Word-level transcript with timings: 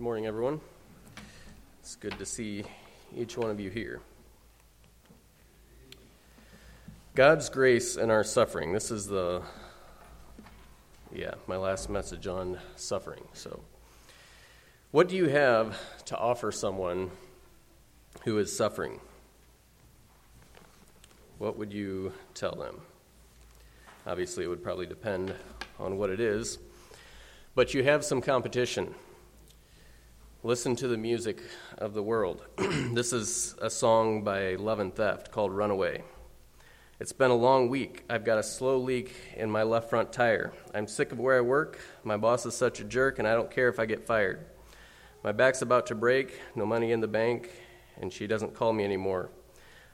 Good 0.00 0.04
morning, 0.04 0.26
everyone. 0.26 0.62
It's 1.80 1.94
good 1.94 2.16
to 2.16 2.24
see 2.24 2.64
each 3.14 3.36
one 3.36 3.50
of 3.50 3.60
you 3.60 3.68
here. 3.68 4.00
God's 7.14 7.50
grace 7.50 7.98
in 7.98 8.10
our 8.10 8.24
suffering. 8.24 8.72
This 8.72 8.90
is 8.90 9.06
the, 9.06 9.42
yeah, 11.12 11.34
my 11.46 11.58
last 11.58 11.90
message 11.90 12.26
on 12.26 12.58
suffering. 12.76 13.22
So, 13.34 13.60
what 14.90 15.06
do 15.06 15.16
you 15.16 15.28
have 15.28 15.76
to 16.06 16.16
offer 16.16 16.50
someone 16.50 17.10
who 18.24 18.38
is 18.38 18.56
suffering? 18.56 19.00
What 21.36 21.58
would 21.58 21.74
you 21.74 22.14
tell 22.32 22.54
them? 22.54 22.80
Obviously, 24.06 24.44
it 24.44 24.48
would 24.48 24.64
probably 24.64 24.86
depend 24.86 25.34
on 25.78 25.98
what 25.98 26.08
it 26.08 26.20
is, 26.20 26.56
but 27.54 27.74
you 27.74 27.82
have 27.84 28.02
some 28.02 28.22
competition. 28.22 28.94
Listen 30.42 30.74
to 30.76 30.88
the 30.88 30.96
music 30.96 31.42
of 31.76 31.92
the 31.92 32.02
world. 32.02 32.46
this 32.56 33.12
is 33.12 33.54
a 33.60 33.68
song 33.68 34.24
by 34.24 34.54
Love 34.54 34.80
and 34.80 34.94
Theft 34.96 35.30
called 35.30 35.52
Runaway. 35.52 36.02
It's 36.98 37.12
been 37.12 37.30
a 37.30 37.36
long 37.36 37.68
week. 37.68 38.04
I've 38.08 38.24
got 38.24 38.38
a 38.38 38.42
slow 38.42 38.78
leak 38.78 39.14
in 39.36 39.50
my 39.50 39.64
left 39.64 39.90
front 39.90 40.14
tire. 40.14 40.54
I'm 40.74 40.86
sick 40.86 41.12
of 41.12 41.18
where 41.18 41.36
I 41.36 41.42
work. 41.42 41.78
My 42.04 42.16
boss 42.16 42.46
is 42.46 42.54
such 42.54 42.80
a 42.80 42.84
jerk, 42.84 43.18
and 43.18 43.28
I 43.28 43.34
don't 43.34 43.50
care 43.50 43.68
if 43.68 43.78
I 43.78 43.84
get 43.84 44.06
fired. 44.06 44.46
My 45.22 45.32
back's 45.32 45.60
about 45.60 45.86
to 45.88 45.94
break, 45.94 46.40
no 46.54 46.64
money 46.64 46.92
in 46.92 47.02
the 47.02 47.06
bank, 47.06 47.50
and 48.00 48.10
she 48.10 48.26
doesn't 48.26 48.54
call 48.54 48.72
me 48.72 48.82
anymore. 48.82 49.28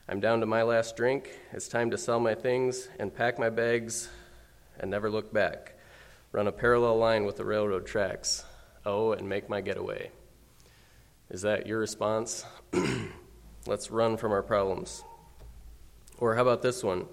I'm 0.09 0.21
down 0.21 0.39
to 0.39 0.47
my 0.47 0.63
last 0.63 0.97
drink. 0.97 1.29
It's 1.53 1.67
time 1.67 1.91
to 1.91 1.99
sell 1.99 2.21
my 2.21 2.37
things 2.37 2.89
and 3.01 3.13
pack 3.13 3.37
my 3.37 3.51
bags 3.51 4.11
and 4.79 4.93
never 4.93 5.11
look 5.11 5.33
back. 5.33 5.75
Run 6.31 6.47
a 6.47 6.53
parallel 6.53 6.99
line 6.99 7.25
with 7.25 7.37
the 7.37 7.45
railroad 7.45 7.85
tracks. 7.85 8.45
Oh, 8.85 9.11
and 9.11 9.29
make 9.29 9.49
my 9.49 9.61
getaway. 9.61 10.13
Is 11.31 11.43
that 11.43 11.67
your 11.67 11.79
response? 11.79 12.45
Let's 13.67 13.91
run 13.91 14.17
from 14.17 14.33
our 14.33 14.43
problems. 14.43 15.03
Or 16.19 16.35
how 16.35 16.43
about 16.43 16.63
this 16.63 16.85
one? 16.85 17.07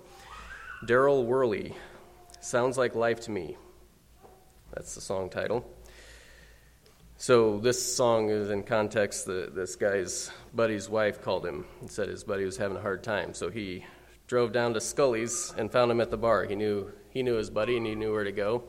Darryl 0.86 1.26
Worley. 1.26 1.74
Sounds 2.40 2.78
like 2.78 2.94
life 2.94 3.22
to 3.22 3.32
me. 3.32 3.58
That's 4.74 4.96
the 4.96 5.02
song 5.02 5.30
title. 5.30 5.66
So 7.18 7.58
this 7.60 7.96
song 7.96 8.30
is 8.30 8.50
in 8.50 8.64
context. 8.64 9.26
The, 9.26 9.52
this 9.54 9.76
guy's 9.76 10.30
buddy's 10.54 10.90
wife 10.90 11.22
called 11.22 11.46
him 11.46 11.66
and 11.80 11.90
said 11.90 12.10
his 12.10 12.24
buddy 12.24 12.44
was 12.46 12.58
having 12.58 12.78
a 12.78 12.82
hard 12.82 13.04
time. 13.04 13.34
So 13.34 13.50
he 13.50 13.86
drove 14.28 14.52
down 14.52 14.74
to 14.74 14.82
Scully's 14.82 15.54
and 15.58 15.72
found 15.72 15.90
him 15.90 16.02
at 16.02 16.12
the 16.12 16.18
bar. 16.18 16.44
He 16.46 16.56
knew 16.56 16.92
he 17.10 17.24
knew 17.24 17.36
his 17.36 17.50
buddy 17.50 17.78
and 17.78 17.86
he 17.86 17.96
knew 17.96 18.12
where 18.12 18.24
to 18.24 18.32
go. 18.32 18.64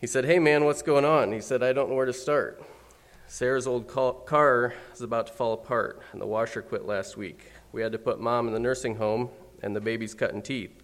He 0.00 0.06
said, 0.06 0.24
"Hey 0.24 0.38
man, 0.38 0.64
what's 0.64 0.82
going 0.82 1.04
on?" 1.04 1.32
He 1.32 1.40
said, 1.40 1.62
"I 1.62 1.72
don't 1.72 1.88
know 1.88 1.96
where 1.96 2.06
to 2.06 2.12
start." 2.12 2.62
Sarah's 3.30 3.66
old 3.66 3.86
car 3.86 4.72
is 4.94 5.02
about 5.02 5.26
to 5.26 5.32
fall 5.34 5.52
apart, 5.52 6.00
and 6.12 6.20
the 6.20 6.26
washer 6.26 6.62
quit 6.62 6.86
last 6.86 7.18
week. 7.18 7.52
We 7.72 7.82
had 7.82 7.92
to 7.92 7.98
put 7.98 8.18
mom 8.18 8.46
in 8.46 8.54
the 8.54 8.58
nursing 8.58 8.96
home, 8.96 9.28
and 9.62 9.76
the 9.76 9.82
baby's 9.82 10.14
cutting 10.14 10.40
teeth. 10.40 10.82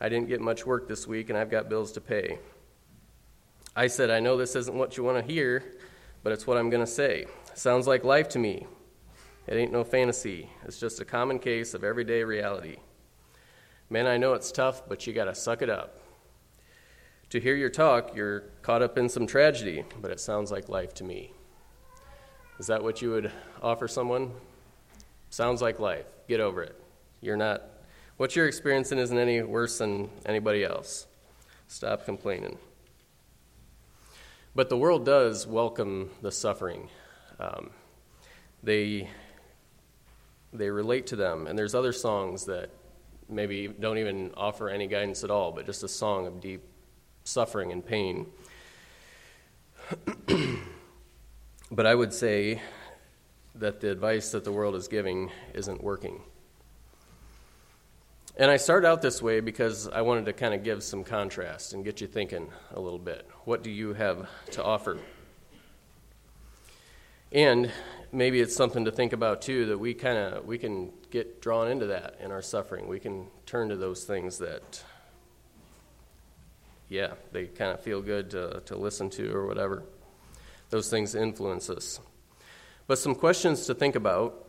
I 0.00 0.08
didn't 0.08 0.26
get 0.26 0.40
much 0.40 0.66
work 0.66 0.88
this 0.88 1.06
week, 1.06 1.28
and 1.28 1.38
I've 1.38 1.52
got 1.52 1.68
bills 1.68 1.92
to 1.92 2.00
pay. 2.00 2.40
I 3.76 3.86
said, 3.86 4.10
I 4.10 4.18
know 4.18 4.36
this 4.36 4.56
isn't 4.56 4.76
what 4.76 4.96
you 4.96 5.04
want 5.04 5.24
to 5.24 5.32
hear, 5.32 5.62
but 6.24 6.32
it's 6.32 6.48
what 6.48 6.56
I'm 6.56 6.68
going 6.68 6.84
to 6.84 6.90
say. 6.90 7.26
Sounds 7.54 7.86
like 7.86 8.02
life 8.02 8.28
to 8.30 8.40
me. 8.40 8.66
It 9.46 9.54
ain't 9.54 9.72
no 9.72 9.84
fantasy, 9.84 10.50
it's 10.64 10.80
just 10.80 11.00
a 11.00 11.04
common 11.04 11.38
case 11.38 11.74
of 11.74 11.84
everyday 11.84 12.24
reality. 12.24 12.78
Man, 13.88 14.08
I 14.08 14.16
know 14.16 14.34
it's 14.34 14.50
tough, 14.50 14.88
but 14.88 15.06
you 15.06 15.12
got 15.12 15.26
to 15.26 15.34
suck 15.34 15.62
it 15.62 15.70
up. 15.70 16.00
To 17.30 17.38
hear 17.38 17.54
your 17.54 17.70
talk, 17.70 18.16
you're 18.16 18.50
caught 18.62 18.82
up 18.82 18.98
in 18.98 19.08
some 19.08 19.28
tragedy, 19.28 19.84
but 20.00 20.10
it 20.10 20.18
sounds 20.18 20.50
like 20.50 20.68
life 20.68 20.92
to 20.94 21.04
me. 21.04 21.32
Is 22.58 22.66
that 22.66 22.82
what 22.82 23.00
you 23.00 23.10
would 23.10 23.32
offer 23.62 23.88
someone? 23.88 24.30
Sounds 25.30 25.62
like 25.62 25.80
life. 25.80 26.04
Get 26.28 26.40
over 26.40 26.62
it. 26.62 26.78
You're 27.20 27.36
not, 27.36 27.62
what 28.18 28.36
you're 28.36 28.46
experiencing 28.46 28.98
isn't 28.98 29.16
any 29.16 29.40
worse 29.42 29.78
than 29.78 30.10
anybody 30.26 30.62
else. 30.62 31.06
Stop 31.68 32.04
complaining. 32.04 32.58
But 34.54 34.68
the 34.68 34.76
world 34.76 35.06
does 35.06 35.46
welcome 35.46 36.10
the 36.20 36.30
suffering. 36.30 36.88
Um, 37.40 37.70
they, 38.62 39.08
they 40.52 40.68
relate 40.68 41.06
to 41.08 41.16
them, 41.16 41.46
and 41.46 41.58
there's 41.58 41.74
other 41.74 41.92
songs 41.92 42.44
that 42.44 42.68
maybe 43.30 43.66
don't 43.68 43.96
even 43.96 44.30
offer 44.36 44.68
any 44.68 44.86
guidance 44.86 45.24
at 45.24 45.30
all, 45.30 45.52
but 45.52 45.64
just 45.64 45.82
a 45.82 45.88
song 45.88 46.26
of 46.26 46.40
deep 46.40 46.62
suffering 47.24 47.72
and 47.72 47.84
pain. 47.84 48.26
But 51.74 51.86
I 51.86 51.94
would 51.94 52.12
say 52.12 52.60
that 53.54 53.80
the 53.80 53.90
advice 53.90 54.32
that 54.32 54.44
the 54.44 54.52
world 54.52 54.74
is 54.74 54.88
giving 54.88 55.30
isn't 55.54 55.82
working. 55.82 56.20
And 58.36 58.50
I 58.50 58.58
start 58.58 58.84
out 58.84 59.00
this 59.00 59.22
way 59.22 59.40
because 59.40 59.88
I 59.88 60.02
wanted 60.02 60.26
to 60.26 60.34
kind 60.34 60.52
of 60.52 60.64
give 60.64 60.82
some 60.82 61.02
contrast 61.02 61.72
and 61.72 61.82
get 61.82 62.02
you 62.02 62.06
thinking 62.06 62.50
a 62.72 62.78
little 62.78 62.98
bit. 62.98 63.26
What 63.46 63.62
do 63.62 63.70
you 63.70 63.94
have 63.94 64.28
to 64.50 64.62
offer? 64.62 64.98
And 67.32 67.72
maybe 68.12 68.40
it's 68.40 68.54
something 68.54 68.84
to 68.84 68.92
think 68.92 69.14
about 69.14 69.40
too 69.40 69.64
that 69.66 69.78
we 69.78 69.94
kind 69.94 70.18
of 70.18 70.44
we 70.44 70.58
can 70.58 70.92
get 71.10 71.40
drawn 71.40 71.68
into 71.68 71.86
that 71.86 72.18
in 72.22 72.30
our 72.30 72.42
suffering. 72.42 72.86
We 72.86 73.00
can 73.00 73.28
turn 73.46 73.70
to 73.70 73.76
those 73.76 74.04
things 74.04 74.36
that 74.38 74.84
yeah, 76.90 77.14
they 77.32 77.46
kind 77.46 77.72
of 77.72 77.80
feel 77.80 78.02
good 78.02 78.32
to, 78.32 78.60
to 78.66 78.76
listen 78.76 79.08
to 79.08 79.34
or 79.34 79.46
whatever. 79.46 79.84
Those 80.72 80.88
things 80.88 81.14
influence 81.14 81.68
us. 81.68 82.00
But 82.86 82.98
some 82.98 83.14
questions 83.14 83.66
to 83.66 83.74
think 83.74 83.94
about. 83.94 84.48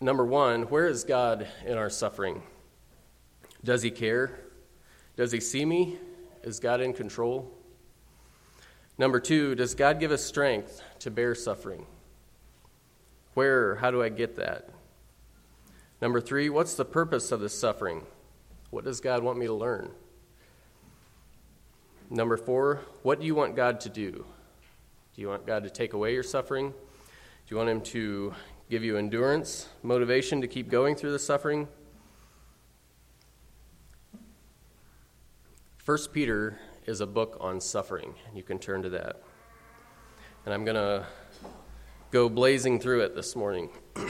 Number 0.00 0.24
one, 0.24 0.62
where 0.62 0.86
is 0.86 1.04
God 1.04 1.46
in 1.66 1.76
our 1.76 1.90
suffering? 1.90 2.42
Does 3.62 3.82
He 3.82 3.90
care? 3.90 4.40
Does 5.14 5.30
He 5.30 5.40
see 5.40 5.66
me? 5.66 5.98
Is 6.42 6.58
God 6.58 6.80
in 6.80 6.94
control? 6.94 7.52
Number 8.96 9.20
two, 9.20 9.54
does 9.54 9.74
God 9.74 10.00
give 10.00 10.10
us 10.10 10.24
strength 10.24 10.80
to 11.00 11.10
bear 11.10 11.34
suffering? 11.34 11.84
Where, 13.34 13.74
how 13.74 13.90
do 13.90 14.02
I 14.02 14.08
get 14.08 14.36
that? 14.36 14.70
Number 16.00 16.22
three, 16.22 16.48
what's 16.48 16.76
the 16.76 16.86
purpose 16.86 17.30
of 17.30 17.40
this 17.40 17.60
suffering? 17.60 18.06
What 18.70 18.84
does 18.84 19.02
God 19.02 19.22
want 19.22 19.38
me 19.38 19.48
to 19.48 19.54
learn? 19.54 19.90
Number 22.08 22.38
four, 22.38 22.80
what 23.02 23.20
do 23.20 23.26
you 23.26 23.34
want 23.34 23.54
God 23.54 23.80
to 23.80 23.90
do? 23.90 24.24
Do 25.14 25.20
you 25.20 25.28
want 25.28 25.46
God 25.46 25.64
to 25.64 25.70
take 25.70 25.92
away 25.92 26.14
your 26.14 26.22
suffering? 26.22 26.70
Do 26.70 26.76
you 27.48 27.58
want 27.58 27.68
Him 27.68 27.82
to 27.82 28.32
give 28.70 28.82
you 28.82 28.96
endurance, 28.96 29.68
motivation 29.82 30.40
to 30.40 30.48
keep 30.48 30.70
going 30.70 30.96
through 30.96 31.12
the 31.12 31.18
suffering? 31.18 31.68
First 35.76 36.14
Peter 36.14 36.58
is 36.86 37.02
a 37.02 37.06
book 37.06 37.36
on 37.40 37.60
suffering, 37.60 38.14
you 38.34 38.42
can 38.42 38.58
turn 38.58 38.80
to 38.84 38.88
that. 38.90 39.20
And 40.46 40.54
I'm 40.54 40.64
going 40.64 40.76
to 40.76 41.04
go 42.10 42.30
blazing 42.30 42.80
through 42.80 43.02
it 43.02 43.14
this 43.14 43.36
morning. 43.36 43.68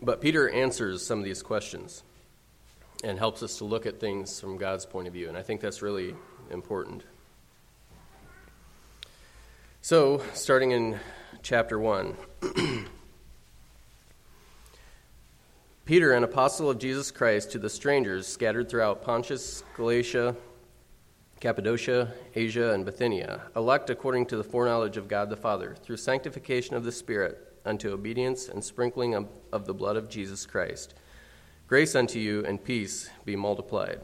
but 0.00 0.22
Peter 0.22 0.48
answers 0.48 1.06
some 1.06 1.18
of 1.18 1.24
these 1.26 1.42
questions 1.42 2.02
and 3.04 3.18
helps 3.18 3.42
us 3.42 3.58
to 3.58 3.64
look 3.64 3.86
at 3.86 4.00
things 4.00 4.40
from 4.40 4.56
God's 4.56 4.86
point 4.86 5.06
of 5.06 5.12
view. 5.12 5.28
And 5.28 5.36
I 5.36 5.42
think 5.42 5.60
that's 5.60 5.82
really 5.82 6.14
important. 6.50 7.04
So, 9.82 10.22
starting 10.34 10.72
in 10.72 10.98
chapter 11.42 11.78
1, 11.78 12.16
Peter, 15.84 16.12
an 16.12 16.24
apostle 16.24 16.68
of 16.68 16.78
Jesus 16.78 17.12
Christ, 17.12 17.52
to 17.52 17.58
the 17.58 17.70
strangers 17.70 18.26
scattered 18.26 18.68
throughout 18.68 19.02
Pontus, 19.02 19.62
Galatia, 19.76 20.34
Cappadocia, 21.38 22.12
Asia, 22.34 22.72
and 22.72 22.84
Bithynia, 22.84 23.42
elect 23.54 23.90
according 23.90 24.26
to 24.26 24.36
the 24.36 24.42
foreknowledge 24.42 24.96
of 24.96 25.06
God 25.06 25.30
the 25.30 25.36
Father, 25.36 25.76
through 25.80 25.98
sanctification 25.98 26.74
of 26.74 26.82
the 26.82 26.90
Spirit, 26.90 27.38
unto 27.64 27.90
obedience 27.90 28.48
and 28.48 28.64
sprinkling 28.64 29.14
of, 29.14 29.28
of 29.52 29.66
the 29.66 29.74
blood 29.74 29.96
of 29.96 30.08
Jesus 30.08 30.46
Christ 30.46 30.94
Grace 31.68 31.96
unto 31.96 32.20
you 32.20 32.44
and 32.44 32.62
peace 32.62 33.10
be 33.24 33.34
multiplied. 33.34 34.00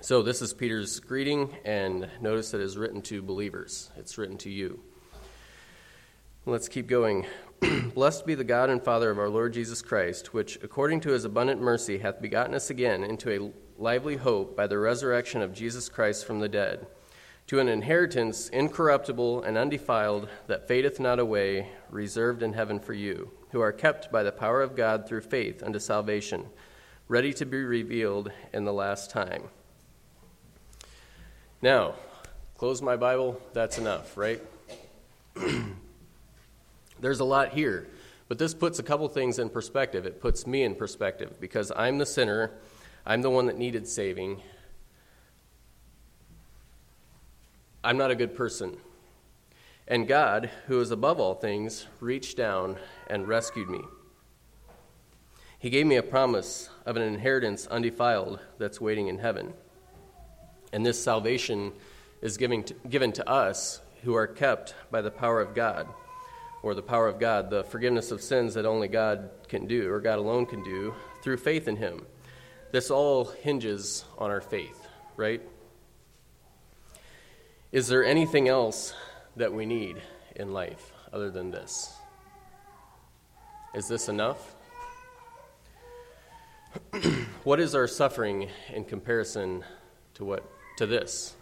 So, 0.00 0.22
this 0.22 0.40
is 0.40 0.54
Peter's 0.54 1.00
greeting, 1.00 1.50
and 1.64 2.08
notice 2.20 2.52
that 2.52 2.60
it 2.60 2.64
is 2.64 2.78
written 2.78 3.02
to 3.02 3.22
believers. 3.22 3.90
It's 3.96 4.16
written 4.18 4.38
to 4.38 4.50
you. 4.50 4.78
Let's 6.46 6.68
keep 6.68 6.86
going. 6.86 7.26
Blessed 7.94 8.24
be 8.24 8.36
the 8.36 8.44
God 8.44 8.70
and 8.70 8.80
Father 8.80 9.10
of 9.10 9.18
our 9.18 9.28
Lord 9.28 9.52
Jesus 9.52 9.82
Christ, 9.82 10.32
which, 10.32 10.56
according 10.62 11.00
to 11.00 11.10
his 11.10 11.24
abundant 11.24 11.60
mercy, 11.60 11.98
hath 11.98 12.22
begotten 12.22 12.54
us 12.54 12.70
again 12.70 13.02
into 13.02 13.32
a 13.32 13.82
lively 13.82 14.14
hope 14.14 14.56
by 14.56 14.68
the 14.68 14.78
resurrection 14.78 15.42
of 15.42 15.54
Jesus 15.54 15.88
Christ 15.88 16.24
from 16.24 16.38
the 16.38 16.48
dead, 16.48 16.86
to 17.48 17.58
an 17.58 17.66
inheritance 17.66 18.48
incorruptible 18.50 19.42
and 19.42 19.58
undefiled, 19.58 20.28
that 20.46 20.68
fadeth 20.68 21.00
not 21.00 21.18
away, 21.18 21.72
reserved 21.90 22.44
in 22.44 22.52
heaven 22.52 22.78
for 22.78 22.92
you 22.92 23.32
who 23.54 23.60
are 23.60 23.72
kept 23.72 24.10
by 24.10 24.24
the 24.24 24.32
power 24.32 24.62
of 24.62 24.74
God 24.74 25.06
through 25.06 25.20
faith 25.20 25.62
unto 25.62 25.78
salvation, 25.78 26.46
ready 27.06 27.32
to 27.32 27.46
be 27.46 27.62
revealed 27.62 28.32
in 28.52 28.64
the 28.64 28.72
last 28.72 29.10
time. 29.10 29.44
Now, 31.62 31.94
close 32.58 32.82
my 32.82 32.96
Bible, 32.96 33.40
that's 33.52 33.78
enough, 33.78 34.16
right? 34.16 34.42
There's 37.00 37.20
a 37.20 37.24
lot 37.24 37.50
here, 37.50 37.86
but 38.26 38.40
this 38.40 38.54
puts 38.54 38.80
a 38.80 38.82
couple 38.82 39.06
things 39.06 39.38
in 39.38 39.48
perspective. 39.48 40.04
It 40.04 40.20
puts 40.20 40.48
me 40.48 40.64
in 40.64 40.74
perspective 40.74 41.38
because 41.38 41.70
I'm 41.76 41.98
the 41.98 42.06
sinner, 42.06 42.50
I'm 43.06 43.22
the 43.22 43.30
one 43.30 43.46
that 43.46 43.56
needed 43.56 43.86
saving. 43.86 44.42
I'm 47.84 47.96
not 47.98 48.10
a 48.10 48.16
good 48.16 48.34
person. 48.34 48.78
And 49.86 50.08
God, 50.08 50.50
who 50.66 50.80
is 50.80 50.90
above 50.90 51.20
all 51.20 51.34
things, 51.34 51.86
reached 52.00 52.36
down 52.36 52.78
and 53.08 53.28
rescued 53.28 53.68
me. 53.68 53.82
He 55.58 55.70
gave 55.70 55.86
me 55.86 55.96
a 55.96 56.02
promise 56.02 56.68
of 56.86 56.96
an 56.96 57.02
inheritance 57.02 57.66
undefiled 57.66 58.38
that's 58.58 58.80
waiting 58.80 59.08
in 59.08 59.18
heaven. 59.18 59.54
And 60.72 60.84
this 60.84 61.02
salvation 61.02 61.72
is 62.22 62.36
given 62.36 62.64
to, 62.64 62.74
given 62.88 63.12
to 63.12 63.28
us 63.28 63.80
who 64.02 64.14
are 64.14 64.26
kept 64.26 64.74
by 64.90 65.02
the 65.02 65.10
power 65.10 65.40
of 65.40 65.54
God, 65.54 65.86
or 66.62 66.74
the 66.74 66.82
power 66.82 67.08
of 67.08 67.18
God, 67.18 67.50
the 67.50 67.64
forgiveness 67.64 68.10
of 68.10 68.22
sins 68.22 68.54
that 68.54 68.64
only 68.66 68.88
God 68.88 69.30
can 69.48 69.66
do, 69.66 69.90
or 69.90 70.00
God 70.00 70.18
alone 70.18 70.46
can 70.46 70.62
do, 70.64 70.94
through 71.22 71.36
faith 71.36 71.68
in 71.68 71.76
Him. 71.76 72.04
This 72.72 72.90
all 72.90 73.24
hinges 73.24 74.04
on 74.18 74.30
our 74.30 74.40
faith, 74.40 74.86
right? 75.16 75.42
Is 77.70 77.88
there 77.88 78.04
anything 78.04 78.48
else 78.48 78.94
that 79.36 79.52
we 79.52 79.66
need 79.66 80.00
in 80.36 80.52
life 80.52 80.92
other 81.12 81.30
than 81.30 81.50
this? 81.50 81.94
Is 83.74 83.88
this 83.88 84.08
enough? 84.08 84.54
what 87.44 87.60
is 87.60 87.74
our 87.74 87.86
suffering 87.86 88.48
in 88.72 88.84
comparison 88.84 89.64
to 90.14 90.24
what 90.24 90.44
to 90.78 90.86
this? 90.86 91.36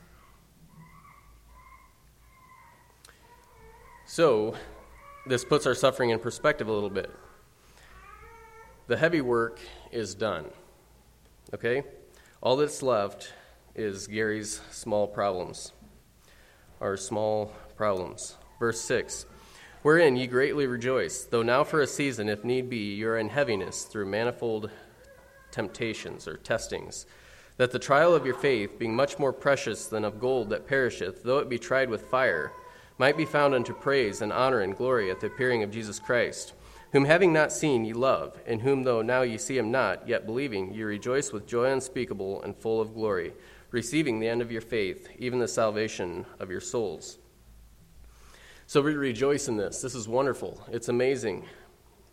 So, 4.07 4.57
this 5.27 5.45
puts 5.45 5.67
our 5.67 5.75
suffering 5.75 6.11
in 6.11 6.19
perspective 6.19 6.69
a 6.69 6.73
little 6.73 6.91
bit. 6.91 7.11
The 8.89 8.97
heavy 8.97 9.21
work 9.21 9.61
is 9.91 10.15
done. 10.15 10.47
Okay? 11.55 11.83
All 12.43 12.57
that's 12.57 12.83
left 12.83 13.33
is 13.75 14.07
Gary's 14.07 14.61
small 14.71 15.07
problems. 15.07 15.73
Our 16.81 16.97
small 16.97 17.53
problems. 17.83 18.37
Verse 18.61 18.81
6 18.83 19.27
Wherein 19.83 20.15
ye 20.15 20.29
greatly 20.29 20.69
rejoice, 20.69 21.25
though 21.25 21.43
now 21.43 21.65
for 21.65 21.81
a 21.81 21.87
season, 21.89 22.29
if 22.29 22.45
need 22.45 22.71
be, 22.71 22.95
you 22.95 23.09
are 23.09 23.19
in 23.19 23.29
heaviness 23.29 23.83
through 23.83 24.07
manifold 24.07 24.71
temptations 25.51 26.29
or 26.29 26.37
testings, 26.37 27.07
that 27.57 27.73
the 27.73 27.81
trial 27.81 28.15
of 28.15 28.25
your 28.25 28.37
faith, 28.37 28.79
being 28.79 28.95
much 28.95 29.19
more 29.19 29.33
precious 29.33 29.87
than 29.87 30.05
of 30.05 30.21
gold 30.21 30.51
that 30.51 30.69
perisheth, 30.69 31.25
though 31.25 31.39
it 31.39 31.49
be 31.49 31.59
tried 31.59 31.91
with 31.91 32.07
fire, 32.07 32.53
might 32.99 33.17
be 33.17 33.25
found 33.25 33.53
unto 33.53 33.75
praise 33.75 34.23
and 34.23 34.33
honor 34.33 34.61
and 34.61 34.77
glory 34.77 35.11
at 35.11 35.19
the 35.19 35.27
appearing 35.27 35.65
of 35.65 35.73
Jesus 35.73 35.99
Christ, 35.99 36.53
whom 36.93 37.07
having 37.07 37.33
not 37.33 37.51
seen 37.51 37.85
ye 37.85 37.93
love, 37.93 38.41
in 38.47 38.61
whom 38.61 38.85
though 38.85 39.03
now 39.03 39.23
ye 39.23 39.37
see 39.37 39.59
him 39.59 39.73
not, 39.73 40.07
yet 40.07 40.25
believing, 40.25 40.73
ye 40.73 40.85
rejoice 40.85 41.33
with 41.33 41.49
joy 41.49 41.73
unspeakable 41.73 42.43
and 42.43 42.57
full 42.57 42.81
of 42.81 42.95
glory, 42.95 43.33
receiving 43.73 44.21
the 44.21 44.29
end 44.29 44.41
of 44.41 44.53
your 44.53 44.61
faith, 44.61 45.09
even 45.19 45.41
the 45.41 45.49
salvation 45.49 46.25
of 46.39 46.49
your 46.49 46.61
souls. 46.61 47.19
So 48.73 48.81
we 48.81 48.95
rejoice 48.95 49.49
in 49.49 49.59
this. 49.59 49.83
This 49.83 49.95
is 49.95 50.09
wonderful. 50.09 50.59
It's 50.73 50.89
amazing. 50.89 51.45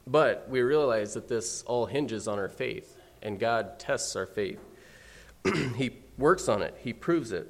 But 0.06 0.45
we 0.50 0.59
realize 0.59 1.13
that 1.13 1.29
this 1.29 1.61
all 1.61 1.85
hinges 1.85 2.27
on 2.27 2.38
our 2.38 2.50
faith, 2.50 2.97
and 3.21 3.39
God 3.39 3.79
tests 3.79 4.13
our 4.17 4.25
faith. 4.25 4.59
he 5.77 5.91
works 6.17 6.50
on 6.50 6.61
it, 6.61 6.75
He 6.81 6.91
proves 6.91 7.31
it. 7.31 7.50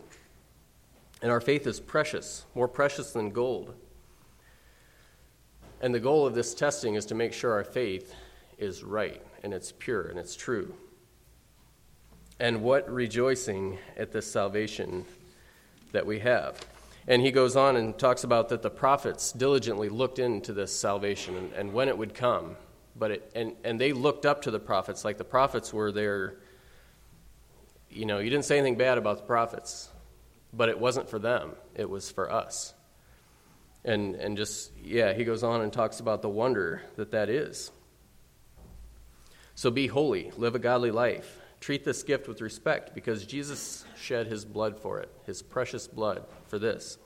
And 1.23 1.31
our 1.31 1.41
faith 1.41 1.65
is 1.65 1.79
precious, 1.79 2.45
more 2.53 2.67
precious 2.67 3.11
than 3.11 3.31
gold. 3.31 3.73
And 5.81 5.91
the 5.91 5.99
goal 5.99 6.27
of 6.27 6.35
this 6.35 6.53
testing 6.53 6.93
is 6.93 7.07
to 7.07 7.15
make 7.15 7.33
sure 7.33 7.51
our 7.51 7.63
faith 7.63 8.13
is 8.59 8.83
right 8.83 9.25
and 9.43 9.55
it's 9.55 9.71
pure 9.71 10.03
and 10.03 10.19
it's 10.19 10.35
true. 10.35 10.71
And 12.39 12.61
what 12.61 12.87
rejoicing 12.87 13.79
at 13.97 14.11
this 14.11 14.31
salvation 14.31 15.03
that 15.93 16.05
we 16.05 16.19
have. 16.19 16.63
And 17.09 17.23
he 17.23 17.31
goes 17.31 17.55
on 17.55 17.75
and 17.75 17.97
talks 17.97 18.23
about 18.23 18.49
that 18.49 18.61
the 18.61 18.69
prophets 18.69 19.31
diligently 19.31 19.89
looked 19.89 20.19
into 20.19 20.53
this 20.53 20.73
salvation 20.73 21.35
and, 21.35 21.53
and 21.53 21.73
when 21.73 21.89
it 21.89 21.97
would 21.97 22.13
come. 22.13 22.55
But 22.95 23.11
it, 23.11 23.31
and, 23.33 23.53
and 23.63 23.81
they 23.81 23.93
looked 23.93 24.27
up 24.27 24.43
to 24.43 24.51
the 24.51 24.59
prophets 24.59 25.03
like 25.03 25.17
the 25.17 25.23
prophets 25.23 25.73
were 25.73 25.91
there. 25.91 26.37
You 27.89 28.05
know, 28.05 28.19
you 28.19 28.29
didn't 28.29 28.45
say 28.45 28.59
anything 28.59 28.77
bad 28.77 28.99
about 28.99 29.17
the 29.17 29.23
prophets, 29.23 29.89
but 30.53 30.69
it 30.69 30.79
wasn't 30.79 31.09
for 31.09 31.17
them, 31.17 31.53
it 31.73 31.89
was 31.89 32.11
for 32.11 32.31
us. 32.31 32.75
And, 33.83 34.13
and 34.15 34.37
just, 34.37 34.71
yeah, 34.83 35.13
he 35.13 35.23
goes 35.23 35.41
on 35.41 35.61
and 35.61 35.73
talks 35.73 35.99
about 35.99 36.21
the 36.21 36.29
wonder 36.29 36.83
that 36.95 37.11
that 37.11 37.29
is. 37.29 37.71
So 39.55 39.71
be 39.71 39.87
holy, 39.87 40.31
live 40.37 40.53
a 40.53 40.59
godly 40.59 40.91
life. 40.91 41.39
Treat 41.59 41.83
this 41.83 42.03
gift 42.03 42.27
with 42.27 42.41
respect 42.41 42.95
because 42.95 43.25
Jesus 43.25 43.85
shed 43.99 44.27
his 44.27 44.45
blood 44.45 44.79
for 44.79 44.99
it, 44.99 45.11
his 45.25 45.41
precious 45.41 45.87
blood 45.87 46.23
for 46.47 46.57
this. 46.57 46.97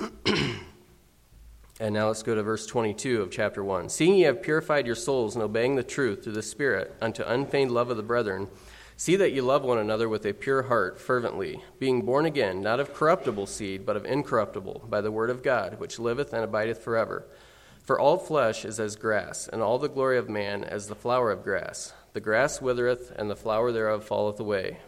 and 1.80 1.94
now 1.94 2.08
let's 2.08 2.22
go 2.22 2.34
to 2.34 2.42
verse 2.42 2.66
22 2.66 3.20
of 3.20 3.30
chapter 3.30 3.62
1. 3.62 3.90
Seeing 3.90 4.14
ye 4.16 4.22
have 4.22 4.42
purified 4.42 4.86
your 4.86 4.94
souls 4.94 5.36
in 5.36 5.42
obeying 5.42 5.76
the 5.76 5.82
truth 5.82 6.24
through 6.24 6.32
the 6.32 6.42
Spirit 6.42 6.94
unto 7.02 7.22
unfeigned 7.22 7.70
love 7.70 7.90
of 7.90 7.98
the 7.98 8.02
brethren, 8.02 8.48
see 8.96 9.14
that 9.16 9.32
ye 9.32 9.42
love 9.42 9.62
one 9.62 9.78
another 9.78 10.08
with 10.08 10.24
a 10.24 10.32
pure 10.32 10.62
heart 10.64 10.98
fervently, 10.98 11.62
being 11.78 12.02
born 12.02 12.24
again, 12.24 12.62
not 12.62 12.80
of 12.80 12.94
corruptible 12.94 13.46
seed, 13.46 13.84
but 13.84 13.96
of 13.96 14.06
incorruptible, 14.06 14.86
by 14.88 15.02
the 15.02 15.12
word 15.12 15.28
of 15.28 15.42
God, 15.42 15.78
which 15.78 15.98
liveth 15.98 16.32
and 16.32 16.42
abideth 16.42 16.82
forever. 16.82 17.26
For 17.82 18.00
all 18.00 18.16
flesh 18.16 18.64
is 18.64 18.80
as 18.80 18.96
grass, 18.96 19.48
and 19.48 19.60
all 19.60 19.78
the 19.78 19.88
glory 19.88 20.16
of 20.16 20.30
man 20.30 20.64
as 20.64 20.86
the 20.86 20.94
flower 20.94 21.30
of 21.30 21.44
grass. 21.44 21.92
The 22.14 22.20
grass 22.20 22.62
withereth, 22.62 23.12
and 23.16 23.28
the 23.28 23.36
flower 23.36 23.72
thereof 23.72 24.04
falleth 24.04 24.38
away. 24.38 24.78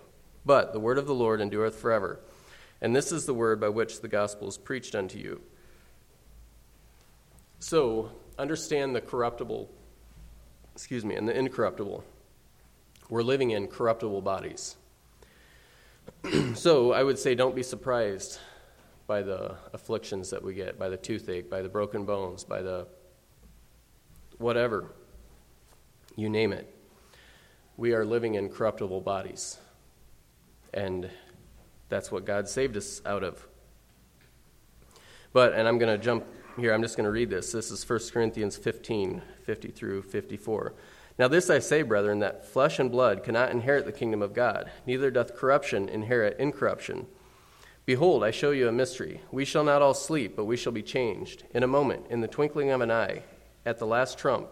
But 0.44 0.72
the 0.72 0.78
word 0.78 0.96
of 0.96 1.06
the 1.06 1.14
Lord 1.14 1.40
endureth 1.40 1.74
forever. 1.74 2.20
And 2.80 2.94
this 2.94 3.10
is 3.10 3.26
the 3.26 3.34
word 3.34 3.60
by 3.60 3.68
which 3.68 4.00
the 4.00 4.06
gospel 4.06 4.46
is 4.48 4.56
preached 4.56 4.94
unto 4.94 5.18
you. 5.18 5.40
So, 7.58 8.12
understand 8.38 8.94
the 8.94 9.00
corruptible, 9.00 9.68
excuse 10.72 11.04
me, 11.04 11.16
and 11.16 11.28
the 11.28 11.36
incorruptible. 11.36 12.04
We're 13.10 13.24
living 13.24 13.50
in 13.50 13.66
corruptible 13.66 14.22
bodies. 14.22 14.76
so, 16.54 16.92
I 16.92 17.02
would 17.02 17.18
say 17.18 17.34
don't 17.34 17.56
be 17.56 17.64
surprised 17.64 18.38
by 19.08 19.22
the 19.22 19.56
afflictions 19.72 20.30
that 20.30 20.44
we 20.44 20.54
get, 20.54 20.78
by 20.78 20.88
the 20.88 20.96
toothache, 20.96 21.50
by 21.50 21.62
the 21.62 21.68
broken 21.68 22.04
bones, 22.04 22.44
by 22.44 22.62
the 22.62 22.86
whatever. 24.38 24.92
You 26.14 26.28
name 26.28 26.52
it 26.52 26.75
we 27.76 27.94
are 27.94 28.04
living 28.04 28.34
in 28.34 28.48
corruptible 28.48 29.00
bodies. 29.00 29.58
And 30.72 31.10
that's 31.88 32.10
what 32.10 32.24
God 32.24 32.48
saved 32.48 32.76
us 32.76 33.00
out 33.04 33.22
of. 33.22 33.46
But, 35.32 35.52
and 35.52 35.68
I'm 35.68 35.78
going 35.78 35.96
to 35.96 36.02
jump 36.02 36.24
here, 36.58 36.72
I'm 36.72 36.80
just 36.80 36.96
going 36.96 37.04
to 37.04 37.10
read 37.10 37.28
this. 37.28 37.52
This 37.52 37.70
is 37.70 37.88
1 37.88 37.98
Corinthians 38.12 38.56
15 38.56 39.20
50 39.44 39.68
through 39.68 40.02
54. 40.02 40.72
Now, 41.18 41.28
this 41.28 41.50
I 41.50 41.58
say, 41.58 41.82
brethren, 41.82 42.18
that 42.20 42.46
flesh 42.46 42.78
and 42.78 42.90
blood 42.90 43.22
cannot 43.22 43.50
inherit 43.50 43.84
the 43.84 43.92
kingdom 43.92 44.22
of 44.22 44.34
God, 44.34 44.70
neither 44.86 45.10
doth 45.10 45.36
corruption 45.36 45.88
inherit 45.88 46.38
incorruption. 46.38 47.06
Behold, 47.84 48.24
I 48.24 48.30
show 48.32 48.50
you 48.50 48.68
a 48.68 48.72
mystery. 48.72 49.20
We 49.30 49.44
shall 49.44 49.64
not 49.64 49.82
all 49.82 49.94
sleep, 49.94 50.34
but 50.34 50.46
we 50.46 50.56
shall 50.56 50.72
be 50.72 50.82
changed. 50.82 51.44
In 51.54 51.62
a 51.62 51.68
moment, 51.68 52.06
in 52.10 52.20
the 52.20 52.28
twinkling 52.28 52.70
of 52.70 52.80
an 52.80 52.90
eye, 52.90 53.22
at 53.64 53.78
the 53.78 53.86
last 53.86 54.18
trump. 54.18 54.48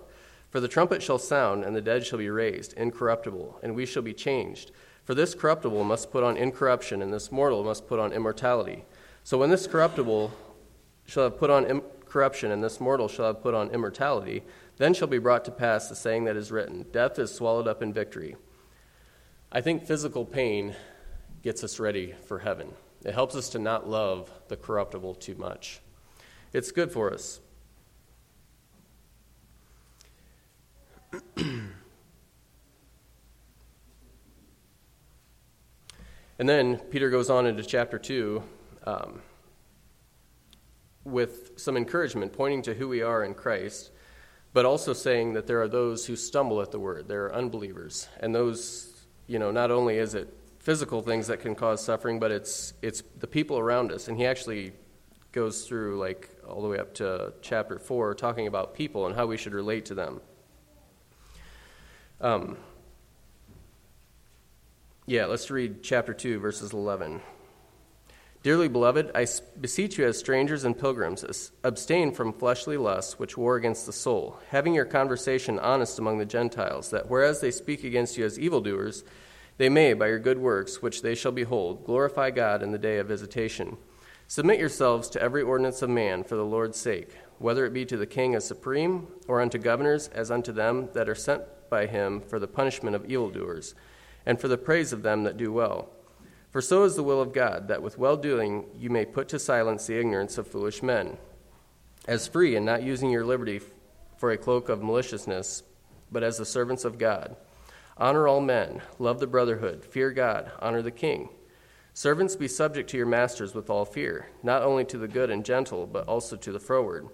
For 0.54 0.61
the 0.61 0.68
trumpet 0.68 1.02
shall 1.02 1.18
sound, 1.18 1.64
and 1.64 1.75
the 1.75 1.80
dead 1.80 2.06
shall 2.06 2.20
be 2.20 2.30
raised, 2.30 2.75
incorruptible, 2.75 3.58
and 3.64 3.75
we 3.75 3.84
shall 3.84 4.04
be 4.04 4.14
changed. 4.14 4.70
For 5.02 5.12
this 5.12 5.34
corruptible 5.34 5.82
must 5.82 6.12
put 6.12 6.23
on 6.23 6.37
incorruption, 6.37 7.02
and 7.02 7.12
this 7.12 7.32
mortal 7.32 7.64
must 7.64 7.88
put 7.88 7.99
on 7.99 8.12
immortality. 8.12 8.84
So 9.25 9.37
when 9.37 9.50
this 9.50 9.66
corruptible 9.66 10.32
shall 11.06 11.25
have 11.25 11.38
put 11.38 11.50
on 11.50 11.64
incorruption, 11.64 12.52
and 12.52 12.62
this 12.62 12.80
mortal 12.80 13.08
shall 13.08 13.26
have 13.26 13.42
put 13.42 13.52
on 13.52 13.70
immortality, 13.70 14.44
then 14.76 14.94
shall 14.94 15.08
be 15.08 15.18
brought 15.18 15.44
to 15.46 15.50
pass 15.50 15.88
the 15.88 15.96
saying 15.96 16.23
that 16.26 16.37
is 16.37 16.52
written 16.52 16.87
Death 16.92 17.18
is 17.18 17.34
swallowed 17.34 17.66
up 17.66 17.82
in 17.82 17.92
victory. 17.92 18.37
I 19.50 19.61
think 19.61 19.84
physical 19.84 20.25
pain 20.25 20.76
gets 21.42 21.64
us 21.64 21.80
ready 21.80 22.14
for 22.26 22.38
heaven. 22.38 22.75
It 23.04 23.14
helps 23.14 23.34
us 23.34 23.49
to 23.49 23.58
not 23.58 23.88
love 23.88 24.30
the 24.46 24.56
corruptible 24.56 25.16
too 25.16 25.34
much. 25.34 25.80
It's 26.52 26.70
good 26.70 26.92
for 26.92 27.12
us. 27.12 27.40
and 36.38 36.49
then 36.49 36.78
Peter 36.90 37.11
goes 37.11 37.30
on 37.30 37.47
into 37.47 37.62
chapter 37.62 37.99
2 37.99 38.42
um, 38.85 39.21
with 41.04 41.52
some 41.56 41.76
encouragement, 41.76 42.33
pointing 42.33 42.62
to 42.62 42.75
who 42.75 42.88
we 42.88 43.02
are 43.02 43.23
in 43.25 43.35
Christ, 43.35 43.90
but 44.52 44.64
also 44.64 44.92
saying 44.92 45.35
that 45.35 45.47
there 45.47 45.61
are 45.61 45.68
those 45.68 46.06
who 46.06 46.16
stumble 46.16 46.62
at 46.62 46.71
the 46.71 46.78
word. 46.78 47.09
There 47.09 47.26
are 47.26 47.35
unbelievers. 47.35 48.09
And 48.21 48.35
those, 48.35 49.06
you 49.26 49.38
know, 49.38 49.50
not 49.50 49.71
only 49.71 49.99
is 49.99 50.14
it 50.14 50.33
physical 50.59 51.02
things 51.02 51.26
that 51.26 51.40
can 51.40 51.54
cause 51.54 51.85
suffering, 51.85 52.18
but 52.18 52.30
it's 52.30 52.73
it's 52.80 53.02
the 53.18 53.26
people 53.26 53.59
around 53.59 53.92
us. 53.92 54.09
And 54.09 54.16
he 54.16 54.25
actually 54.25 54.73
goes 55.33 55.66
through 55.66 55.99
like 55.99 56.30
all 56.49 56.62
the 56.62 56.68
way 56.68 56.78
up 56.78 56.94
to 56.94 57.35
chapter 57.42 57.78
four, 57.78 58.14
talking 58.14 58.47
about 58.47 58.75
people 58.75 59.06
and 59.06 59.14
how 59.14 59.26
we 59.26 59.37
should 59.37 59.52
relate 59.52 59.85
to 59.87 59.94
them. 59.94 60.21
Um, 62.21 62.56
yeah, 65.06 65.26
let's 65.26 65.50
read 65.50 65.83
chapter 65.83 66.14
2, 66.14 66.38
verses 66.38 66.73
11. 66.73 67.21
Dearly 68.42 68.68
beloved, 68.68 69.11
I 69.14 69.26
beseech 69.59 69.99
you 69.99 70.06
as 70.06 70.18
strangers 70.18 70.64
and 70.64 70.78
pilgrims, 70.78 71.50
abstain 71.62 72.12
from 72.12 72.33
fleshly 72.33 72.76
lusts 72.76 73.18
which 73.18 73.38
war 73.38 73.56
against 73.56 73.87
the 73.87 73.92
soul, 73.92 74.38
having 74.50 74.75
your 74.75 74.85
conversation 74.85 75.59
honest 75.59 75.99
among 75.99 76.18
the 76.18 76.26
Gentiles, 76.26 76.90
that 76.90 77.09
whereas 77.09 77.40
they 77.40 77.50
speak 77.50 77.85
against 77.85 78.18
you 78.18 78.25
as 78.25 78.38
evildoers, 78.38 79.02
they 79.56 79.68
may, 79.68 79.94
by 79.94 80.09
your 80.09 80.18
good 80.18 80.38
works, 80.38 80.83
which 80.83 81.00
they 81.00 81.14
shall 81.14 81.33
behold, 81.33 81.85
glorify 81.85 82.30
God 82.30 82.62
in 82.62 82.71
the 82.71 82.78
day 82.78 82.99
of 82.99 83.09
visitation. 83.09 83.76
Submit 84.26 84.59
yourselves 84.59 85.09
to 85.11 85.23
every 85.23 85.42
ordinance 85.42 85.80
of 85.80 85.90
man 85.90 86.25
for 86.25 86.37
the 86.37 86.44
Lord's 86.44 86.78
sake, 86.78 87.16
whether 87.38 87.64
it 87.64 87.73
be 87.73 87.85
to 87.87 87.97
the 87.97 88.06
king 88.06 88.35
as 88.35 88.47
supreme, 88.47 89.06
or 89.28 89.40
unto 89.40 89.59
governors 89.59 90.09
as 90.09 90.30
unto 90.30 90.52
them 90.52 90.88
that 90.92 91.09
are 91.09 91.14
sent 91.14 91.42
by 91.68 91.87
him 91.87 92.21
for 92.21 92.38
the 92.38 92.47
punishment 92.47 92.94
of 92.97 93.04
evildoers, 93.04 93.75
and 94.26 94.40
for 94.40 94.49
the 94.49 94.59
praise 94.59 94.92
of 94.92 95.02
them 95.02 95.25
that 95.25 95.37
do 95.37 95.52
well. 95.52 95.90
For 96.50 96.61
so 96.61 96.85
is 96.85 96.94
the 96.94 97.02
will 97.02 97.21
of 97.21 97.33
God, 97.33 97.68
that 97.68 97.83
with 97.83 97.99
well 97.99 98.16
doing 98.16 98.66
you 98.76 98.88
may 98.88 99.04
put 99.04 99.28
to 99.30 99.38
silence 99.38 99.87
the 99.87 99.99
ignorance 99.99 100.38
of 100.38 100.47
foolish 100.47 100.83
men. 100.83 101.18
As 102.06 102.28
free 102.28 102.54
and 102.54 102.64
not 102.64 102.83
using 102.83 103.11
your 103.11 103.25
liberty 103.25 103.61
for 104.18 104.30
a 104.30 104.38
cloak 104.38 104.68
of 104.68 104.83
maliciousness, 104.83 105.62
but 106.12 106.23
as 106.23 106.38
the 106.38 106.44
servants 106.44 106.85
of 106.85 106.99
God. 106.99 107.37
Honor 107.97 108.28
all 108.28 108.40
men, 108.40 108.83
love 108.99 109.21
the 109.21 109.26
brotherhood, 109.26 109.85
fear 109.85 110.11
God, 110.11 110.50
honor 110.61 110.83
the 110.83 110.90
king. 110.90 111.28
Servants, 111.92 112.35
be 112.35 112.49
subject 112.49 112.90
to 112.90 112.97
your 112.97 113.06
masters 113.06 113.54
with 113.54 113.71
all 113.71 113.85
fear, 113.85 114.28
not 114.42 114.62
only 114.62 114.85
to 114.85 114.99
the 114.99 115.06
good 115.06 115.30
and 115.30 115.44
gentle, 115.44 115.87
but 115.87 116.06
also 116.09 116.37
to 116.37 116.52
the 116.52 116.59
froward. 116.59 117.09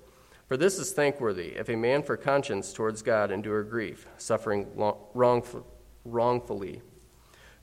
For 0.51 0.57
this 0.57 0.81
is 0.81 0.91
thankworthy, 0.91 1.51
if 1.55 1.69
a 1.69 1.77
man 1.77 2.03
for 2.03 2.17
conscience 2.17 2.73
towards 2.73 3.03
God 3.03 3.31
endure 3.31 3.63
grief, 3.63 4.09
suffering 4.17 4.67
wrongfully 5.15 6.83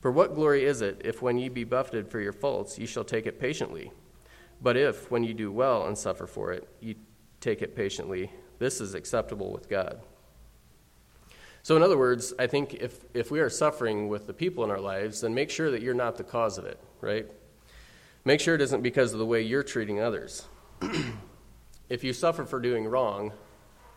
for 0.00 0.10
what 0.10 0.34
glory 0.34 0.64
is 0.64 0.80
it 0.80 1.02
if 1.04 1.20
when 1.20 1.36
ye 1.36 1.50
be 1.50 1.64
buffeted 1.64 2.08
for 2.08 2.18
your 2.18 2.32
faults 2.32 2.78
ye 2.78 2.86
shall 2.86 3.04
take 3.04 3.26
it 3.26 3.38
patiently? 3.38 3.92
But 4.62 4.78
if, 4.78 5.10
when 5.10 5.22
ye 5.22 5.34
do 5.34 5.52
well 5.52 5.86
and 5.86 5.98
suffer 5.98 6.26
for 6.26 6.50
it, 6.50 6.66
ye 6.80 6.96
take 7.42 7.60
it 7.60 7.76
patiently, 7.76 8.32
this 8.58 8.80
is 8.80 8.94
acceptable 8.94 9.52
with 9.52 9.68
God. 9.68 10.00
So, 11.62 11.76
in 11.76 11.82
other 11.82 11.98
words, 11.98 12.32
I 12.38 12.46
think 12.46 12.72
if, 12.72 13.04
if 13.12 13.30
we 13.30 13.40
are 13.40 13.50
suffering 13.50 14.08
with 14.08 14.26
the 14.26 14.32
people 14.32 14.64
in 14.64 14.70
our 14.70 14.80
lives, 14.80 15.20
then 15.20 15.34
make 15.34 15.50
sure 15.50 15.70
that 15.72 15.82
you're 15.82 15.92
not 15.92 16.16
the 16.16 16.24
cause 16.24 16.56
of 16.56 16.64
it, 16.64 16.80
right? 17.02 17.26
Make 18.24 18.40
sure 18.40 18.54
it 18.54 18.62
isn't 18.62 18.80
because 18.80 19.12
of 19.12 19.18
the 19.18 19.26
way 19.26 19.42
you're 19.42 19.62
treating 19.62 20.00
others. 20.00 20.48
if 21.88 22.04
you 22.04 22.12
suffer 22.12 22.44
for 22.44 22.60
doing 22.60 22.86
wrong, 22.86 23.32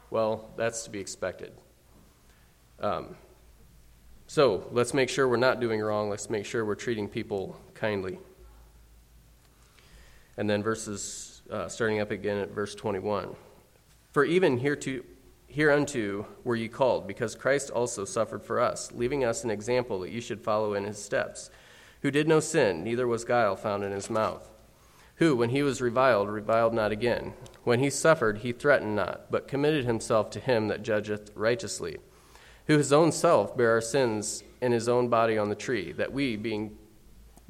well, 0.10 0.50
that's 0.58 0.84
to 0.84 0.90
be 0.90 1.00
expected. 1.00 1.52
Um, 2.80 3.16
so 4.28 4.68
let's 4.72 4.94
make 4.94 5.10
sure 5.10 5.28
we're 5.28 5.38
not 5.38 5.60
doing 5.60 5.82
wrong. 5.82 6.10
Let's 6.10 6.30
make 6.30 6.46
sure 6.46 6.66
we're 6.66 6.76
treating 6.76 7.08
people 7.08 7.60
kindly. 7.74 8.18
And 10.38 10.50
then 10.50 10.64
verses, 10.64 11.42
uh, 11.52 11.68
starting 11.68 12.00
up 12.00 12.12
again 12.12 12.38
at 12.38 12.52
verse 12.52 12.74
21. 12.76 13.36
For 14.12 14.24
even 14.24 14.58
hereto, 14.58 15.02
hereunto 15.48 16.28
were 16.44 16.56
ye 16.56 16.68
called, 16.68 17.08
because 17.08 17.36
Christ 17.36 17.70
also 17.70 18.06
suffered 18.06 18.44
for 18.44 18.60
us, 18.60 18.92
leaving 18.94 19.24
us 19.24 19.44
an 19.44 19.52
example 19.52 20.00
that 20.00 20.12
ye 20.12 20.22
should 20.22 20.42
follow 20.42 20.74
in 20.74 20.84
his 20.84 21.02
steps, 21.02 21.50
who 22.02 22.12
did 22.12 22.28
no 22.28 22.40
sin, 22.40 22.84
neither 22.84 23.08
was 23.08 23.24
guile 23.24 23.56
found 23.56 23.84
in 23.84 23.92
his 23.92 24.10
mouth. 24.10 24.51
Who, 25.22 25.38
when 25.38 25.52
he 25.52 25.64
was 25.64 25.82
reviled, 25.82 26.28
reviled 26.30 26.74
not 26.74 26.92
again. 26.92 27.34
When 27.64 27.80
he 27.80 27.90
suffered, 27.90 28.40
he 28.40 28.52
threatened 28.52 28.98
not, 28.98 29.32
but 29.32 29.48
committed 29.48 29.86
himself 29.86 30.30
to 30.32 30.42
him 30.42 30.68
that 30.68 30.84
judgeth 30.84 31.32
righteously 31.34 32.00
who 32.68 32.78
his 32.78 32.94
own 32.94 33.12
self 33.12 33.56
bare 33.58 33.72
our 33.72 33.82
sins 33.82 34.44
in 34.62 34.72
his 34.72 34.88
own 34.88 35.10
body 35.10 35.38
on 35.38 35.50
the 35.50 35.56
tree, 35.56 35.92
that 35.94 36.14
we, 36.14 36.36
being 36.36 36.78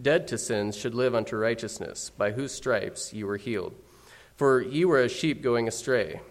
dead 0.01 0.27
to 0.27 0.37
sins, 0.37 0.75
should 0.75 0.95
live 0.95 1.13
unto 1.13 1.35
righteousness, 1.35 2.09
by 2.09 2.31
whose 2.31 2.51
stripes 2.51 3.13
ye 3.13 3.23
were 3.23 3.37
healed. 3.37 3.75
For 4.35 4.61
ye 4.61 4.85
were 4.85 4.97
as 4.97 5.11
sheep 5.11 5.43
going 5.43 5.67
astray, 5.67 6.21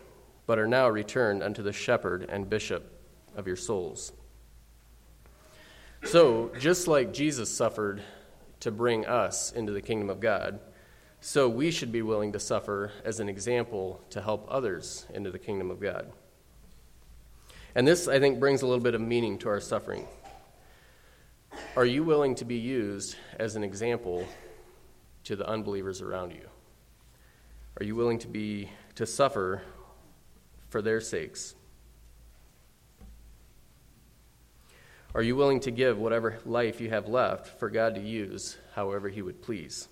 but 0.46 0.58
are 0.58 0.66
now 0.66 0.88
returned 0.88 1.42
unto 1.42 1.62
the 1.62 1.72
shepherd 1.72 2.26
and 2.28 2.50
bishop 2.50 3.00
of 3.36 3.46
your 3.46 3.56
souls. 3.56 4.12
So, 6.04 6.50
just 6.58 6.88
like 6.88 7.12
Jesus 7.12 7.54
suffered 7.54 8.02
to 8.60 8.70
bring 8.70 9.06
us 9.06 9.52
into 9.52 9.72
the 9.72 9.82
kingdom 9.82 10.10
of 10.10 10.18
God, 10.18 10.58
so 11.20 11.48
we 11.48 11.70
should 11.70 11.92
be 11.92 12.02
willing 12.02 12.32
to 12.32 12.40
suffer 12.40 12.92
as 13.04 13.20
an 13.20 13.28
example 13.28 14.00
to 14.10 14.22
help 14.22 14.46
others 14.48 15.06
into 15.12 15.30
the 15.30 15.38
kingdom 15.38 15.70
of 15.70 15.80
God. 15.80 16.10
And 17.74 17.86
this, 17.86 18.08
I 18.08 18.18
think, 18.18 18.40
brings 18.40 18.62
a 18.62 18.66
little 18.66 18.82
bit 18.82 18.94
of 18.94 19.00
meaning 19.00 19.38
to 19.38 19.48
our 19.48 19.60
suffering. 19.60 20.06
Are 21.76 21.84
you 21.84 22.02
willing 22.02 22.34
to 22.36 22.44
be 22.44 22.56
used 22.56 23.16
as 23.38 23.54
an 23.54 23.62
example 23.62 24.26
to 25.24 25.36
the 25.36 25.46
unbelievers 25.46 26.00
around 26.00 26.32
you? 26.32 26.48
Are 27.78 27.84
you 27.84 27.94
willing 27.94 28.18
to 28.20 28.28
be 28.28 28.70
to 28.96 29.06
suffer 29.06 29.62
for 30.68 30.82
their 30.82 31.00
sakes? 31.00 31.54
Are 35.14 35.22
you 35.22 35.34
willing 35.36 35.60
to 35.60 35.70
give 35.70 35.98
whatever 35.98 36.38
life 36.44 36.80
you 36.80 36.90
have 36.90 37.08
left 37.08 37.58
for 37.58 37.68
God 37.68 37.96
to 37.96 38.00
use 38.00 38.56
however 38.74 39.08
He 39.08 39.22
would 39.22 39.42
please? 39.42 39.88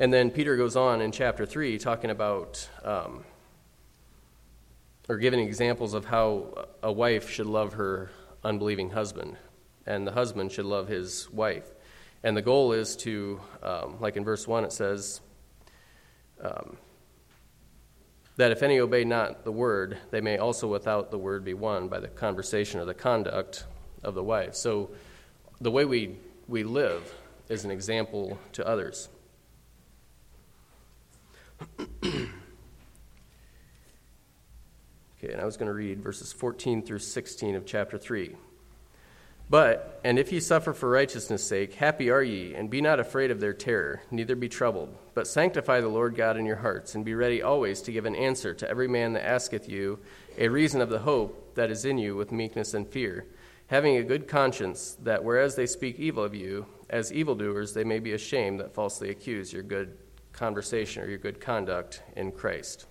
And 0.00 0.12
then 0.12 0.30
Peter 0.30 0.56
goes 0.56 0.76
on 0.76 1.00
in 1.00 1.10
chapter 1.10 1.44
3 1.44 1.76
talking 1.78 2.10
about 2.10 2.68
um, 2.84 3.24
or 5.08 5.16
giving 5.16 5.40
examples 5.40 5.92
of 5.92 6.04
how 6.04 6.66
a 6.82 6.92
wife 6.92 7.28
should 7.30 7.46
love 7.46 7.72
her 7.72 8.10
unbelieving 8.44 8.90
husband, 8.90 9.36
and 9.86 10.06
the 10.06 10.12
husband 10.12 10.52
should 10.52 10.66
love 10.66 10.86
his 10.86 11.28
wife. 11.30 11.66
And 12.22 12.36
the 12.36 12.42
goal 12.42 12.72
is 12.72 12.94
to, 12.98 13.40
um, 13.62 13.96
like 14.00 14.16
in 14.16 14.24
verse 14.24 14.46
1, 14.46 14.64
it 14.64 14.72
says, 14.72 15.20
um, 16.40 16.76
that 18.36 18.52
if 18.52 18.62
any 18.62 18.78
obey 18.78 19.02
not 19.02 19.44
the 19.44 19.50
word, 19.50 19.98
they 20.12 20.20
may 20.20 20.38
also 20.38 20.68
without 20.68 21.10
the 21.10 21.18
word 21.18 21.44
be 21.44 21.54
won 21.54 21.88
by 21.88 21.98
the 21.98 22.06
conversation 22.06 22.78
or 22.78 22.84
the 22.84 22.94
conduct 22.94 23.64
of 24.04 24.14
the 24.14 24.22
wife. 24.22 24.54
So 24.54 24.90
the 25.60 25.72
way 25.72 25.84
we, 25.84 26.18
we 26.46 26.62
live 26.62 27.12
is 27.48 27.64
an 27.64 27.72
example 27.72 28.38
to 28.52 28.64
others. 28.64 29.08
Okay, 35.18 35.32
and 35.32 35.40
I 35.40 35.44
was 35.44 35.56
going 35.56 35.66
to 35.66 35.74
read 35.74 36.00
verses 36.00 36.32
14 36.32 36.82
through 36.82 37.00
16 37.00 37.56
of 37.56 37.66
chapter 37.66 37.98
3. 37.98 38.36
But, 39.50 40.00
and 40.04 40.16
if 40.16 40.30
ye 40.30 40.38
suffer 40.38 40.72
for 40.72 40.90
righteousness' 40.90 41.42
sake, 41.42 41.74
happy 41.74 42.08
are 42.10 42.22
ye, 42.22 42.54
and 42.54 42.70
be 42.70 42.80
not 42.80 43.00
afraid 43.00 43.32
of 43.32 43.40
their 43.40 43.54
terror, 43.54 44.02
neither 44.12 44.36
be 44.36 44.48
troubled. 44.48 44.94
But 45.14 45.26
sanctify 45.26 45.80
the 45.80 45.88
Lord 45.88 46.14
God 46.14 46.36
in 46.36 46.46
your 46.46 46.56
hearts, 46.56 46.94
and 46.94 47.04
be 47.04 47.14
ready 47.14 47.42
always 47.42 47.80
to 47.82 47.92
give 47.92 48.04
an 48.04 48.14
answer 48.14 48.54
to 48.54 48.70
every 48.70 48.86
man 48.86 49.14
that 49.14 49.26
asketh 49.26 49.68
you 49.68 49.98
a 50.36 50.48
reason 50.48 50.80
of 50.80 50.90
the 50.90 51.00
hope 51.00 51.54
that 51.56 51.70
is 51.70 51.84
in 51.84 51.98
you 51.98 52.14
with 52.14 52.30
meekness 52.30 52.74
and 52.74 52.86
fear, 52.86 53.26
having 53.68 53.96
a 53.96 54.04
good 54.04 54.28
conscience, 54.28 54.96
that 55.02 55.24
whereas 55.24 55.56
they 55.56 55.66
speak 55.66 55.98
evil 55.98 56.22
of 56.22 56.34
you, 56.34 56.66
as 56.88 57.12
evildoers, 57.12 57.72
they 57.72 57.84
may 57.84 57.98
be 57.98 58.12
ashamed 58.12 58.60
that 58.60 58.74
falsely 58.74 59.10
accuse 59.10 59.52
your 59.52 59.64
good 59.64 59.96
conversation 60.32 61.02
or 61.02 61.08
your 61.08 61.18
good 61.18 61.40
conduct 61.40 62.02
in 62.16 62.32
Christ. 62.32 62.86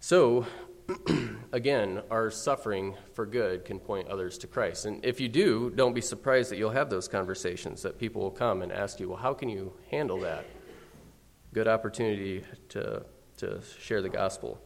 So, 0.00 0.46
again, 1.52 2.02
our 2.10 2.30
suffering 2.30 2.94
for 3.14 3.26
good 3.26 3.64
can 3.64 3.78
point 3.78 4.08
others 4.08 4.38
to 4.38 4.46
Christ. 4.46 4.86
And 4.86 5.04
if 5.04 5.20
you 5.20 5.28
do, 5.28 5.70
don't 5.70 5.94
be 5.94 6.00
surprised 6.00 6.50
that 6.50 6.58
you'll 6.58 6.70
have 6.70 6.90
those 6.90 7.08
conversations, 7.08 7.82
that 7.82 7.98
people 7.98 8.22
will 8.22 8.30
come 8.30 8.62
and 8.62 8.70
ask 8.70 9.00
you, 9.00 9.08
well, 9.08 9.18
how 9.18 9.34
can 9.34 9.48
you 9.48 9.72
handle 9.90 10.20
that? 10.20 10.46
Good 11.52 11.66
opportunity 11.66 12.44
to, 12.70 13.04
to 13.38 13.60
share 13.80 14.02
the 14.02 14.08
gospel. 14.08 14.60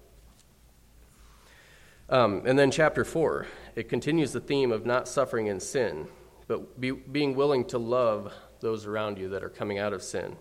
Um, 2.08 2.42
and 2.44 2.58
then, 2.58 2.72
chapter 2.72 3.04
4, 3.04 3.46
it 3.76 3.88
continues 3.88 4.32
the 4.32 4.40
theme 4.40 4.72
of 4.72 4.84
not 4.84 5.06
suffering 5.06 5.46
in 5.46 5.60
sin, 5.60 6.08
but 6.48 6.80
be, 6.80 6.90
being 6.90 7.36
willing 7.36 7.64
to 7.66 7.78
love 7.78 8.34
those 8.60 8.86
around 8.86 9.18
you 9.18 9.28
that 9.30 9.42
are 9.42 9.48
coming 9.48 9.78
out 9.78 9.92
of 9.92 10.02
sin. 10.02 10.36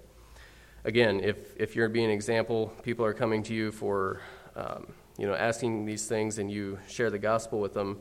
Again, 0.83 1.19
if, 1.19 1.55
if 1.57 1.75
you're 1.75 1.89
being 1.89 2.05
an 2.05 2.11
example, 2.11 2.73
people 2.83 3.05
are 3.05 3.13
coming 3.13 3.43
to 3.43 3.53
you 3.53 3.71
for 3.71 4.21
um, 4.55 4.87
you 5.17 5.27
know, 5.27 5.33
asking 5.33 5.85
these 5.85 6.07
things 6.07 6.39
and 6.39 6.49
you 6.49 6.79
share 6.87 7.09
the 7.09 7.19
gospel 7.19 7.59
with 7.59 7.73
them, 7.73 7.99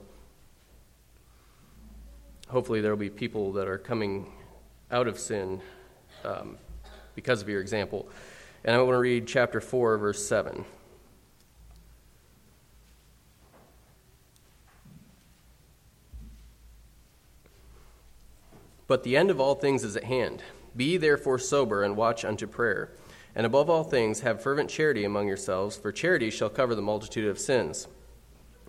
hopefully 2.49 2.81
there 2.81 2.93
will 2.93 2.99
be 2.99 3.11
people 3.11 3.53
that 3.53 3.67
are 3.67 3.79
coming 3.79 4.33
out 4.91 5.09
of 5.09 5.19
sin 5.19 5.61
um, 6.25 6.57
because 7.15 7.43
of 7.43 7.49
your 7.49 7.61
example. 7.61 8.09
And 8.65 8.75
I 8.75 8.79
want 8.79 8.95
to 8.95 8.99
read 8.99 9.27
chapter 9.27 9.61
4, 9.61 9.99
verse 9.99 10.27
7. 10.27 10.65
But 18.89 19.05
the 19.05 19.17
end 19.17 19.31
of 19.31 19.39
all 19.39 19.55
things 19.55 19.85
is 19.85 19.97
at 19.97 20.05
hand. 20.05 20.43
Be 20.75 20.97
therefore 20.97 21.39
sober 21.39 21.85
and 21.85 21.97
watch 21.97 22.25
unto 22.25 22.47
prayer. 22.49 22.91
And 23.35 23.47
above 23.47 23.71
all 23.71 23.85
things, 23.85 24.21
have 24.21 24.43
fervent 24.43 24.71
charity 24.71 25.05
among 25.05 25.29
yourselves, 25.29 25.77
for 25.77 25.93
charity 25.93 26.31
shall 26.31 26.49
cover 26.49 26.75
the 26.75 26.83
multitude 26.83 27.29
of 27.29 27.39
sins. 27.39 27.87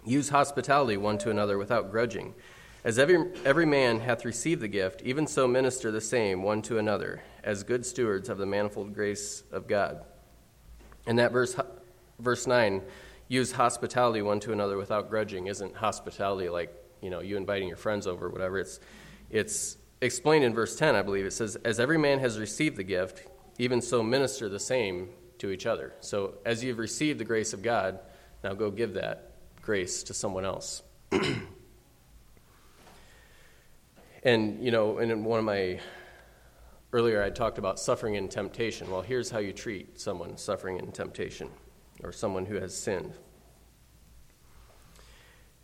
Use 0.06 0.30
hospitality 0.30 0.98
one 0.98 1.18
to 1.20 1.32
another 1.32 1.58
without 1.58 1.90
grudging. 1.90 2.36
As 2.84 3.00
every, 3.00 3.32
every 3.46 3.66
man 3.66 4.00
hath 4.00 4.26
received 4.26 4.62
the 4.62 4.68
gift, 4.68 5.02
even 5.04 5.26
so 5.26 5.48
minister 5.48 5.92
the 5.92 6.02
same 6.02 6.44
one 6.44 6.62
to 6.64 6.78
another, 6.78 7.22
as 7.44 7.64
good 7.64 7.86
stewards 7.86 8.30
of 8.30 8.38
the 8.38 8.46
manifold 8.46 8.94
grace 8.94 9.44
of 9.52 9.68
God. 9.68 10.04
And 11.08 11.20
that 11.20 11.32
verse, 11.32 11.56
verse 12.20 12.48
9, 12.48 12.82
use 13.28 13.52
hospitality 13.52 14.22
one 14.22 14.40
to 14.42 14.54
another 14.54 14.78
without 14.78 15.10
grudging, 15.10 15.48
isn't 15.48 15.76
hospitality 15.76 16.50
like, 16.50 16.74
you 17.02 17.10
know, 17.10 17.22
you 17.22 17.38
inviting 17.38 17.68
your 17.68 17.78
friends 17.78 18.08
over 18.08 18.28
or 18.28 18.30
whatever. 18.30 18.60
It's, 18.60 18.80
it's 19.30 19.78
explained 20.02 20.44
in 20.44 20.54
verse 20.54 20.76
10, 20.76 20.96
I 20.96 21.02
believe. 21.02 21.26
It 21.26 21.34
says, 21.34 21.56
As 21.58 21.80
every 21.80 21.98
man 21.98 22.20
has 22.20 22.40
received 22.40 22.78
the 22.78 22.84
gift, 22.84 23.28
even 23.58 23.82
so 23.82 24.02
minister 24.02 24.50
the 24.50 24.60
same 24.60 25.10
to 25.40 25.50
each 25.50 25.66
other. 25.66 25.94
So 26.02 26.36
as 26.46 26.64
you've 26.64 26.78
received 26.78 27.20
the 27.20 27.26
grace 27.26 27.54
of 27.54 27.62
God, 27.62 28.00
now 28.44 28.54
go 28.54 28.72
give 28.72 28.94
that 28.94 29.32
grace 29.62 30.04
to 30.04 30.14
someone 30.14 30.46
else. 30.46 30.84
and, 34.24 34.64
you 34.64 34.72
know, 34.72 35.00
in 35.00 35.24
one 35.24 35.40
of 35.40 35.46
my 35.46 35.80
earlier 36.92 37.22
I 37.22 37.30
talked 37.30 37.58
about 37.58 37.80
suffering 37.80 38.18
and 38.18 38.30
temptation. 38.32 38.90
Well, 38.90 39.02
here's 39.02 39.30
how 39.30 39.40
you 39.40 39.54
treat 39.54 40.00
someone 40.00 40.38
suffering 40.38 40.78
in 40.80 40.92
temptation 40.92 41.50
or 42.04 42.12
someone 42.12 42.46
who 42.46 42.56
has 42.56 42.76
sinned. 42.76 43.14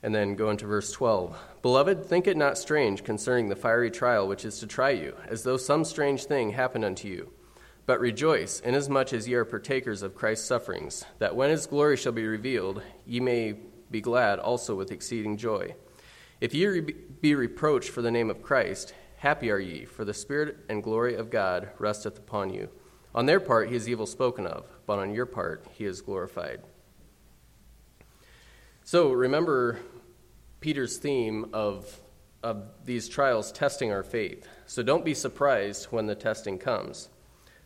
And 0.06 0.14
then 0.14 0.36
go 0.36 0.52
into 0.52 0.68
verse 0.68 0.92
12. 0.92 1.36
Beloved, 1.64 2.06
think 2.06 2.28
it 2.28 2.38
not 2.38 2.60
strange 2.60 3.04
concerning 3.04 3.50
the 3.50 3.56
fiery 3.56 3.90
trial 3.90 4.28
which 4.28 4.46
is 4.46 4.60
to 4.60 4.68
try 4.68 4.92
you, 4.92 5.16
as 5.28 5.42
though 5.42 5.58
some 5.58 5.84
strange 5.84 6.26
thing 6.26 6.52
happened 6.52 6.86
unto 6.86 7.08
you. 7.08 7.34
But 7.88 8.00
rejoice, 8.00 8.60
inasmuch 8.60 9.14
as 9.14 9.28
ye 9.28 9.34
are 9.34 9.46
partakers 9.46 10.04
of 10.04 10.14
Christ's 10.14 10.46
sufferings, 10.46 11.06
that 11.18 11.36
when 11.36 11.50
his 11.50 11.66
glory 11.66 11.98
shall 11.98 12.12
be 12.12 12.28
revealed, 12.28 12.84
ye 13.08 13.20
may 13.20 13.56
be 13.90 14.00
glad 14.00 14.38
also 14.38 14.76
with 14.76 14.92
exceeding 14.92 15.38
joy. 15.38 15.74
If 16.40 16.54
ye 16.54 16.82
be 16.82 17.34
reproached 17.34 17.90
for 17.90 18.04
the 18.04 18.12
name 18.12 18.30
of 18.30 18.44
Christ, 18.44 18.94
happy 19.18 19.50
are 19.50 19.58
ye, 19.58 19.86
for 19.86 20.06
the 20.06 20.14
Spirit 20.14 20.58
and 20.70 20.84
glory 20.84 21.16
of 21.16 21.32
God 21.32 21.70
resteth 21.80 22.20
upon 22.20 22.54
you. 22.54 22.70
On 23.16 23.26
their 23.26 23.40
part 23.40 23.70
he 23.70 23.76
is 23.76 23.90
evil 23.90 24.06
spoken 24.06 24.46
of, 24.46 24.68
but 24.86 25.00
on 25.00 25.16
your 25.16 25.26
part 25.26 25.66
he 25.72 25.84
is 25.84 26.02
glorified. 26.02 26.62
So 28.84 29.12
remember 29.12 29.80
Peter's 30.66 30.98
theme 30.98 31.46
of, 31.54 32.02
of 32.42 32.64
these 32.86 33.08
trials 33.08 33.52
testing 33.52 33.92
our 33.92 34.02
faith. 34.02 34.48
So 34.66 34.82
don't 34.82 35.06
be 35.06 35.14
surprised 35.14 35.86
when 35.92 36.08
the 36.08 36.16
testing 36.16 36.58
comes. 36.58 37.08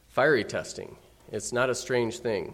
Fiery 0.09 0.43
testing, 0.43 0.97
it's 1.31 1.53
not 1.53 1.69
a 1.69 1.75
strange 1.75 2.19
thing. 2.19 2.53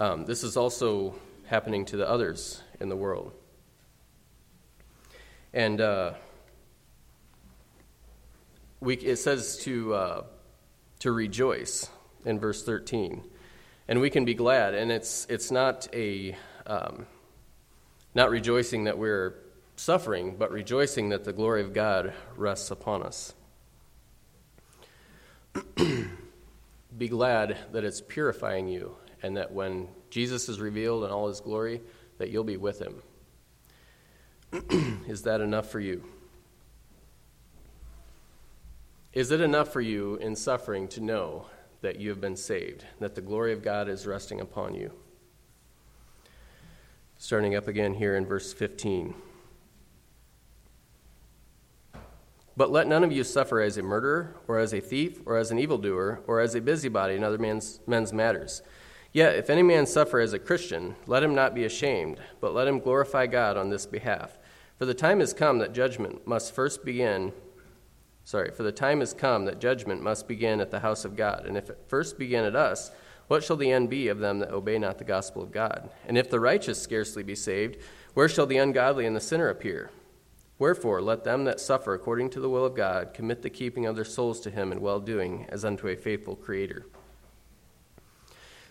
Um, 0.00 0.24
this 0.24 0.42
is 0.42 0.56
also 0.56 1.14
happening 1.46 1.84
to 1.84 1.96
the 1.96 2.10
others 2.10 2.60
in 2.80 2.88
the 2.88 2.96
world. 2.96 3.30
And 5.52 5.80
uh, 5.80 6.14
we, 8.80 8.96
it 8.96 9.18
says 9.20 9.58
to, 9.58 9.94
uh, 9.94 10.22
to 10.98 11.12
rejoice 11.12 11.88
in 12.24 12.40
verse 12.40 12.64
13. 12.64 13.22
And 13.86 14.00
we 14.00 14.10
can 14.10 14.24
be 14.24 14.34
glad. 14.34 14.74
And 14.74 14.90
it's, 14.90 15.28
it's 15.30 15.52
not 15.52 15.86
a. 15.94 16.36
Um, 16.66 17.06
not 18.18 18.30
rejoicing 18.30 18.82
that 18.82 18.98
we're 18.98 19.36
suffering, 19.76 20.34
but 20.36 20.50
rejoicing 20.50 21.10
that 21.10 21.22
the 21.22 21.32
glory 21.32 21.60
of 21.60 21.72
God 21.72 22.12
rests 22.36 22.72
upon 22.72 23.04
us. 23.04 23.32
Be 26.98 27.06
glad 27.08 27.56
that 27.70 27.84
it's 27.84 28.00
purifying 28.00 28.66
you, 28.66 28.96
and 29.22 29.36
that 29.36 29.52
when 29.52 29.86
Jesus 30.10 30.48
is 30.48 30.58
revealed 30.58 31.04
in 31.04 31.12
all 31.12 31.28
his 31.28 31.40
glory, 31.40 31.80
that 32.18 32.30
you'll 32.30 32.42
be 32.42 32.56
with 32.56 32.82
him. 32.82 33.02
is 35.06 35.22
that 35.22 35.40
enough 35.40 35.70
for 35.70 35.78
you? 35.78 36.02
Is 39.12 39.30
it 39.30 39.40
enough 39.40 39.72
for 39.72 39.80
you 39.80 40.16
in 40.16 40.34
suffering 40.34 40.88
to 40.88 41.00
know 41.00 41.46
that 41.82 42.00
you 42.00 42.08
have 42.10 42.20
been 42.20 42.34
saved, 42.34 42.84
that 42.98 43.14
the 43.14 43.20
glory 43.20 43.52
of 43.52 43.62
God 43.62 43.88
is 43.88 44.08
resting 44.08 44.40
upon 44.40 44.74
you? 44.74 44.90
Starting 47.18 47.56
up 47.56 47.66
again 47.66 47.94
here 47.94 48.16
in 48.16 48.24
verse 48.24 48.52
15. 48.52 49.12
But 52.56 52.70
let 52.70 52.86
none 52.86 53.04
of 53.04 53.12
you 53.12 53.24
suffer 53.24 53.60
as 53.60 53.76
a 53.76 53.82
murderer, 53.82 54.34
or 54.46 54.58
as 54.58 54.72
a 54.72 54.80
thief, 54.80 55.20
or 55.26 55.36
as 55.36 55.50
an 55.50 55.58
evildoer, 55.58 56.20
or 56.26 56.40
as 56.40 56.54
a 56.54 56.60
busybody 56.60 57.14
in 57.14 57.24
other 57.24 57.38
men's, 57.38 57.80
men's 57.86 58.12
matters. 58.12 58.62
Yet, 59.12 59.36
if 59.36 59.50
any 59.50 59.62
man 59.62 59.86
suffer 59.86 60.20
as 60.20 60.32
a 60.32 60.38
Christian, 60.38 60.94
let 61.06 61.22
him 61.22 61.34
not 61.34 61.54
be 61.54 61.64
ashamed, 61.64 62.20
but 62.40 62.54
let 62.54 62.68
him 62.68 62.78
glorify 62.78 63.26
God 63.26 63.56
on 63.56 63.70
this 63.70 63.86
behalf. 63.86 64.38
For 64.78 64.86
the 64.86 64.94
time 64.94 65.20
has 65.20 65.32
come 65.32 65.58
that 65.58 65.72
judgment 65.72 66.26
must 66.26 66.54
first 66.54 66.84
begin. 66.84 67.32
Sorry, 68.24 68.52
for 68.52 68.62
the 68.62 68.72
time 68.72 69.00
has 69.00 69.12
come 69.12 69.44
that 69.46 69.60
judgment 69.60 70.02
must 70.02 70.28
begin 70.28 70.60
at 70.60 70.70
the 70.70 70.80
house 70.80 71.04
of 71.04 71.16
God. 71.16 71.46
And 71.46 71.56
if 71.56 71.68
it 71.70 71.80
first 71.88 72.18
begin 72.18 72.44
at 72.44 72.54
us, 72.54 72.92
what 73.28 73.44
shall 73.44 73.56
the 73.56 73.70
end 73.70 73.90
be 73.90 74.08
of 74.08 74.18
them 74.18 74.38
that 74.38 74.50
obey 74.50 74.78
not 74.78 74.98
the 74.98 75.04
gospel 75.04 75.42
of 75.42 75.52
God? 75.52 75.90
And 76.06 76.16
if 76.16 76.30
the 76.30 76.40
righteous 76.40 76.80
scarcely 76.80 77.22
be 77.22 77.34
saved, 77.34 77.76
where 78.14 78.28
shall 78.28 78.46
the 78.46 78.56
ungodly 78.56 79.06
and 79.06 79.14
the 79.14 79.20
sinner 79.20 79.50
appear? 79.50 79.90
Wherefore, 80.58 81.00
let 81.02 81.24
them 81.24 81.44
that 81.44 81.60
suffer 81.60 81.94
according 81.94 82.30
to 82.30 82.40
the 82.40 82.48
will 82.48 82.64
of 82.64 82.74
God 82.74 83.14
commit 83.14 83.42
the 83.42 83.50
keeping 83.50 83.86
of 83.86 83.94
their 83.94 84.04
souls 84.04 84.40
to 84.40 84.50
him 84.50 84.72
in 84.72 84.80
well 84.80 84.98
doing, 84.98 85.46
as 85.50 85.64
unto 85.64 85.88
a 85.88 85.96
faithful 85.96 86.34
Creator. 86.34 86.86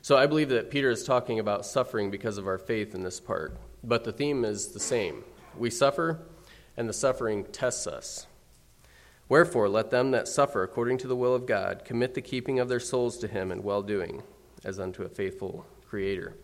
So 0.02 0.18
I 0.18 0.26
believe 0.26 0.50
that 0.50 0.72
Peter 0.72 0.90
is 0.90 1.04
talking 1.04 1.40
about 1.40 1.66
suffering 1.66 2.10
because 2.10 2.38
of 2.38 2.48
our 2.48 2.58
faith 2.58 2.96
in 2.96 3.04
this 3.04 3.20
part, 3.20 3.58
but 3.84 4.04
the 4.04 4.12
theme 4.12 4.44
is 4.44 4.70
the 4.70 4.80
same. 4.80 5.24
We 5.56 5.70
suffer, 5.70 6.20
and 6.76 6.90
the 6.90 6.94
suffering 6.94 7.46
tests 7.46 7.88
us. 7.88 8.26
Wherefore, 9.30 9.70
let 9.70 9.92
them 9.92 10.12
that 10.12 10.28
suffer 10.28 10.64
according 10.64 10.98
to 11.00 11.08
the 11.08 11.16
will 11.16 11.36
of 11.36 11.46
God 11.46 11.86
commit 11.86 12.16
the 12.16 12.22
keeping 12.22 12.60
of 12.60 12.70
their 12.70 12.80
souls 12.80 13.18
to 13.20 13.28
him 13.28 13.52
in 13.52 13.64
well 13.64 13.84
doing 13.84 14.24
as 14.64 14.80
unto 14.80 15.04
a 15.04 15.10
faithful 15.10 15.66
Creator. 15.88 16.36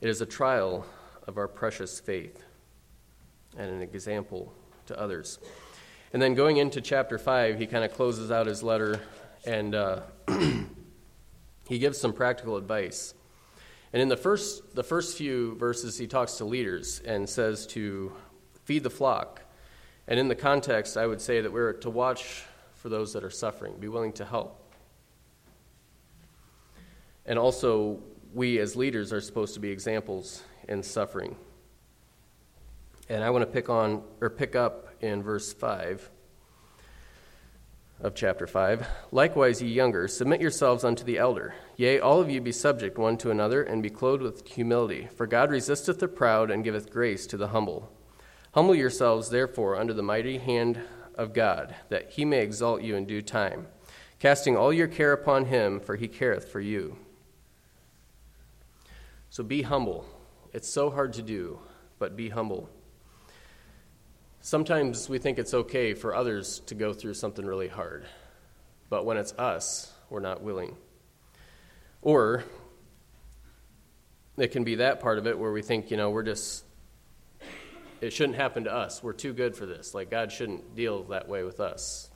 It 0.00 0.08
is 0.08 0.20
a 0.20 0.26
trial 0.26 0.86
of 1.26 1.36
our 1.36 1.48
precious 1.48 2.00
faith 2.00 2.42
and 3.56 3.68
an 3.68 3.82
example 3.82 4.52
to 4.86 4.98
others. 4.98 5.38
And 6.12 6.22
then 6.22 6.34
going 6.34 6.56
into 6.56 6.80
chapter 6.80 7.18
5, 7.18 7.58
he 7.58 7.66
kind 7.66 7.84
of 7.84 7.92
closes 7.92 8.30
out 8.30 8.46
his 8.46 8.62
letter 8.62 9.00
and 9.44 9.74
uh, 9.74 10.00
he 11.68 11.78
gives 11.78 11.98
some 11.98 12.12
practical 12.12 12.56
advice. 12.56 13.14
And 13.92 14.00
in 14.00 14.08
the 14.08 14.16
first, 14.16 14.74
the 14.74 14.84
first 14.84 15.16
few 15.16 15.56
verses, 15.56 15.98
he 15.98 16.06
talks 16.06 16.34
to 16.34 16.44
leaders 16.44 17.00
and 17.00 17.28
says 17.28 17.66
to 17.68 18.12
feed 18.64 18.84
the 18.84 18.90
flock. 18.90 19.42
And 20.06 20.18
in 20.18 20.28
the 20.28 20.34
context, 20.34 20.96
I 20.96 21.06
would 21.06 21.20
say 21.20 21.40
that 21.40 21.52
we're 21.52 21.72
to 21.74 21.90
watch 21.90 22.44
for 22.74 22.88
those 22.88 23.12
that 23.12 23.24
are 23.24 23.30
suffering, 23.30 23.74
be 23.78 23.88
willing 23.88 24.12
to 24.14 24.24
help. 24.24 24.59
And 27.30 27.38
also, 27.38 28.00
we 28.34 28.58
as 28.58 28.74
leaders 28.74 29.12
are 29.12 29.20
supposed 29.20 29.54
to 29.54 29.60
be 29.60 29.70
examples 29.70 30.42
in 30.66 30.82
suffering. 30.82 31.36
And 33.08 33.22
I 33.22 33.30
want 33.30 33.42
to 33.42 33.46
pick 33.46 33.70
on 33.70 34.02
or 34.20 34.30
pick 34.30 34.56
up 34.56 34.88
in 35.00 35.22
verse 35.22 35.52
5 35.52 36.10
of 38.00 38.16
chapter 38.16 38.48
5. 38.48 38.84
Likewise, 39.12 39.62
ye 39.62 39.68
younger, 39.68 40.08
submit 40.08 40.40
yourselves 40.40 40.82
unto 40.82 41.04
the 41.04 41.18
elder. 41.18 41.54
Yea, 41.76 42.00
all 42.00 42.20
of 42.20 42.28
you 42.28 42.40
be 42.40 42.50
subject 42.50 42.98
one 42.98 43.16
to 43.18 43.30
another, 43.30 43.62
and 43.62 43.80
be 43.80 43.90
clothed 43.90 44.24
with 44.24 44.48
humility. 44.48 45.08
For 45.14 45.28
God 45.28 45.52
resisteth 45.52 46.00
the 46.00 46.08
proud, 46.08 46.50
and 46.50 46.64
giveth 46.64 46.90
grace 46.90 47.28
to 47.28 47.36
the 47.36 47.48
humble. 47.48 47.92
Humble 48.54 48.74
yourselves, 48.74 49.30
therefore, 49.30 49.76
under 49.76 49.94
the 49.94 50.02
mighty 50.02 50.38
hand 50.38 50.80
of 51.14 51.32
God, 51.32 51.76
that 51.90 52.10
he 52.10 52.24
may 52.24 52.40
exalt 52.40 52.82
you 52.82 52.96
in 52.96 53.04
due 53.04 53.22
time, 53.22 53.68
casting 54.18 54.56
all 54.56 54.72
your 54.72 54.88
care 54.88 55.12
upon 55.12 55.44
him, 55.44 55.78
for 55.78 55.94
he 55.94 56.08
careth 56.08 56.48
for 56.48 56.58
you. 56.58 56.96
So 59.30 59.44
be 59.44 59.62
humble. 59.62 60.04
It's 60.52 60.68
so 60.68 60.90
hard 60.90 61.12
to 61.14 61.22
do, 61.22 61.60
but 62.00 62.16
be 62.16 62.28
humble. 62.28 62.68
Sometimes 64.40 65.08
we 65.08 65.18
think 65.18 65.38
it's 65.38 65.54
okay 65.54 65.94
for 65.94 66.14
others 66.14 66.60
to 66.66 66.74
go 66.74 66.92
through 66.92 67.14
something 67.14 67.46
really 67.46 67.68
hard, 67.68 68.06
but 68.88 69.04
when 69.04 69.16
it's 69.16 69.32
us, 69.34 69.92
we're 70.08 70.20
not 70.20 70.42
willing. 70.42 70.76
Or 72.02 72.42
it 74.36 74.48
can 74.48 74.64
be 74.64 74.76
that 74.76 74.98
part 74.98 75.18
of 75.18 75.26
it 75.26 75.38
where 75.38 75.52
we 75.52 75.62
think, 75.62 75.90
you 75.92 75.96
know, 75.96 76.10
we're 76.10 76.24
just, 76.24 76.64
it 78.00 78.12
shouldn't 78.12 78.36
happen 78.36 78.64
to 78.64 78.72
us. 78.72 79.02
We're 79.02 79.12
too 79.12 79.32
good 79.32 79.54
for 79.54 79.66
this. 79.66 79.94
Like, 79.94 80.10
God 80.10 80.32
shouldn't 80.32 80.74
deal 80.74 81.04
that 81.04 81.28
way 81.28 81.44
with 81.44 81.60
us. 81.60 82.10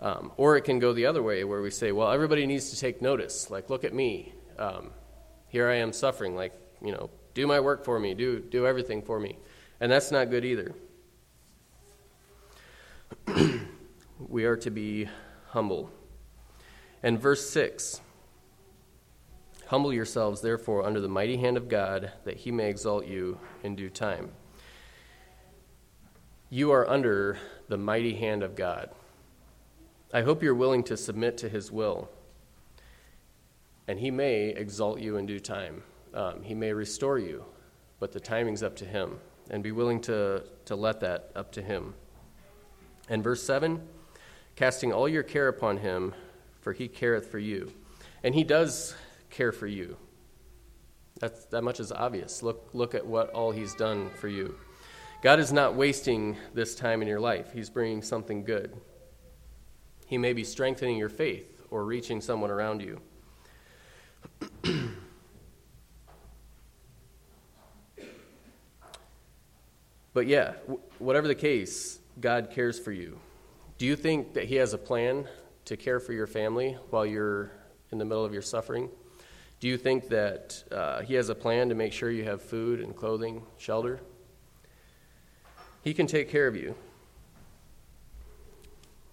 Um, 0.00 0.32
or 0.36 0.56
it 0.56 0.62
can 0.62 0.78
go 0.80 0.92
the 0.92 1.06
other 1.06 1.22
way 1.22 1.44
where 1.44 1.60
we 1.60 1.70
say, 1.70 1.92
well, 1.92 2.10
everybody 2.10 2.46
needs 2.46 2.70
to 2.70 2.80
take 2.80 3.00
notice. 3.00 3.50
Like, 3.50 3.70
look 3.70 3.84
at 3.84 3.94
me. 3.94 4.32
Um, 4.58 4.90
here 5.48 5.68
I 5.68 5.76
am 5.76 5.92
suffering, 5.92 6.34
like, 6.34 6.52
you 6.82 6.92
know, 6.92 7.10
do 7.34 7.46
my 7.46 7.60
work 7.60 7.84
for 7.84 7.98
me, 7.98 8.14
do, 8.14 8.40
do 8.40 8.66
everything 8.66 9.02
for 9.02 9.18
me. 9.18 9.38
And 9.80 9.90
that's 9.90 10.10
not 10.10 10.30
good 10.30 10.44
either. 10.44 10.74
we 14.18 14.44
are 14.44 14.56
to 14.56 14.70
be 14.70 15.08
humble. 15.48 15.90
And 17.02 17.20
verse 17.20 17.48
6 17.50 18.00
Humble 19.68 19.92
yourselves, 19.92 20.40
therefore, 20.40 20.84
under 20.84 20.98
the 20.98 21.08
mighty 21.08 21.36
hand 21.36 21.58
of 21.58 21.68
God, 21.68 22.10
that 22.24 22.38
he 22.38 22.50
may 22.50 22.70
exalt 22.70 23.06
you 23.06 23.38
in 23.62 23.76
due 23.76 23.90
time. 23.90 24.30
You 26.48 26.72
are 26.72 26.88
under 26.88 27.38
the 27.68 27.76
mighty 27.76 28.14
hand 28.14 28.42
of 28.42 28.56
God. 28.56 28.88
I 30.12 30.22
hope 30.22 30.42
you're 30.42 30.54
willing 30.54 30.82
to 30.84 30.96
submit 30.96 31.36
to 31.38 31.50
his 31.50 31.70
will, 31.70 32.08
and 33.88 33.98
he 33.98 34.10
may 34.10 34.50
exalt 34.50 35.00
you 35.00 35.16
in 35.16 35.26
due 35.26 35.40
time. 35.40 35.82
Um, 36.14 36.42
he 36.42 36.54
may 36.54 36.72
restore 36.72 37.18
you, 37.18 37.44
but 37.98 38.12
the 38.12 38.20
timing's 38.20 38.62
up 38.62 38.76
to 38.76 38.84
him, 38.84 39.18
and 39.50 39.62
be 39.62 39.72
willing 39.72 40.00
to, 40.02 40.44
to 40.66 40.76
let 40.76 41.00
that 41.00 41.32
up 41.34 41.50
to 41.52 41.62
him. 41.62 41.94
And 43.08 43.24
verse 43.24 43.42
7 43.42 43.82
casting 44.54 44.92
all 44.92 45.08
your 45.08 45.22
care 45.22 45.46
upon 45.46 45.76
him, 45.76 46.12
for 46.60 46.72
he 46.72 46.88
careth 46.88 47.30
for 47.30 47.38
you. 47.38 47.72
And 48.24 48.34
he 48.34 48.42
does 48.42 48.92
care 49.30 49.52
for 49.52 49.68
you. 49.68 49.96
That's, 51.20 51.44
that 51.46 51.62
much 51.62 51.78
is 51.78 51.92
obvious. 51.92 52.42
Look, 52.42 52.70
look 52.72 52.96
at 52.96 53.06
what 53.06 53.30
all 53.30 53.52
he's 53.52 53.74
done 53.74 54.10
for 54.10 54.26
you. 54.26 54.56
God 55.22 55.38
is 55.38 55.52
not 55.52 55.76
wasting 55.76 56.36
this 56.54 56.74
time 56.74 57.02
in 57.02 57.08
your 57.08 57.20
life, 57.20 57.52
he's 57.52 57.70
bringing 57.70 58.02
something 58.02 58.44
good. 58.44 58.76
He 60.06 60.18
may 60.18 60.32
be 60.32 60.42
strengthening 60.42 60.96
your 60.96 61.08
faith 61.08 61.62
or 61.70 61.84
reaching 61.84 62.20
someone 62.20 62.50
around 62.50 62.82
you. 62.82 63.00
but 70.12 70.26
yeah, 70.26 70.52
whatever 70.98 71.28
the 71.28 71.34
case, 71.34 71.98
God 72.20 72.50
cares 72.50 72.78
for 72.78 72.92
you. 72.92 73.18
Do 73.78 73.86
you 73.86 73.96
think 73.96 74.34
that 74.34 74.44
He 74.44 74.56
has 74.56 74.74
a 74.74 74.78
plan 74.78 75.26
to 75.66 75.76
care 75.76 76.00
for 76.00 76.12
your 76.12 76.26
family 76.26 76.76
while 76.90 77.06
you're 77.06 77.52
in 77.92 77.98
the 77.98 78.04
middle 78.04 78.24
of 78.24 78.32
your 78.32 78.42
suffering? 78.42 78.88
Do 79.60 79.68
you 79.68 79.76
think 79.76 80.08
that 80.08 80.62
uh, 80.70 81.02
He 81.02 81.14
has 81.14 81.28
a 81.28 81.34
plan 81.34 81.68
to 81.68 81.74
make 81.74 81.92
sure 81.92 82.10
you 82.10 82.24
have 82.24 82.42
food 82.42 82.80
and 82.80 82.96
clothing, 82.96 83.42
shelter? 83.56 84.00
He 85.82 85.94
can 85.94 86.06
take 86.06 86.28
care 86.28 86.46
of 86.46 86.56
you. 86.56 86.74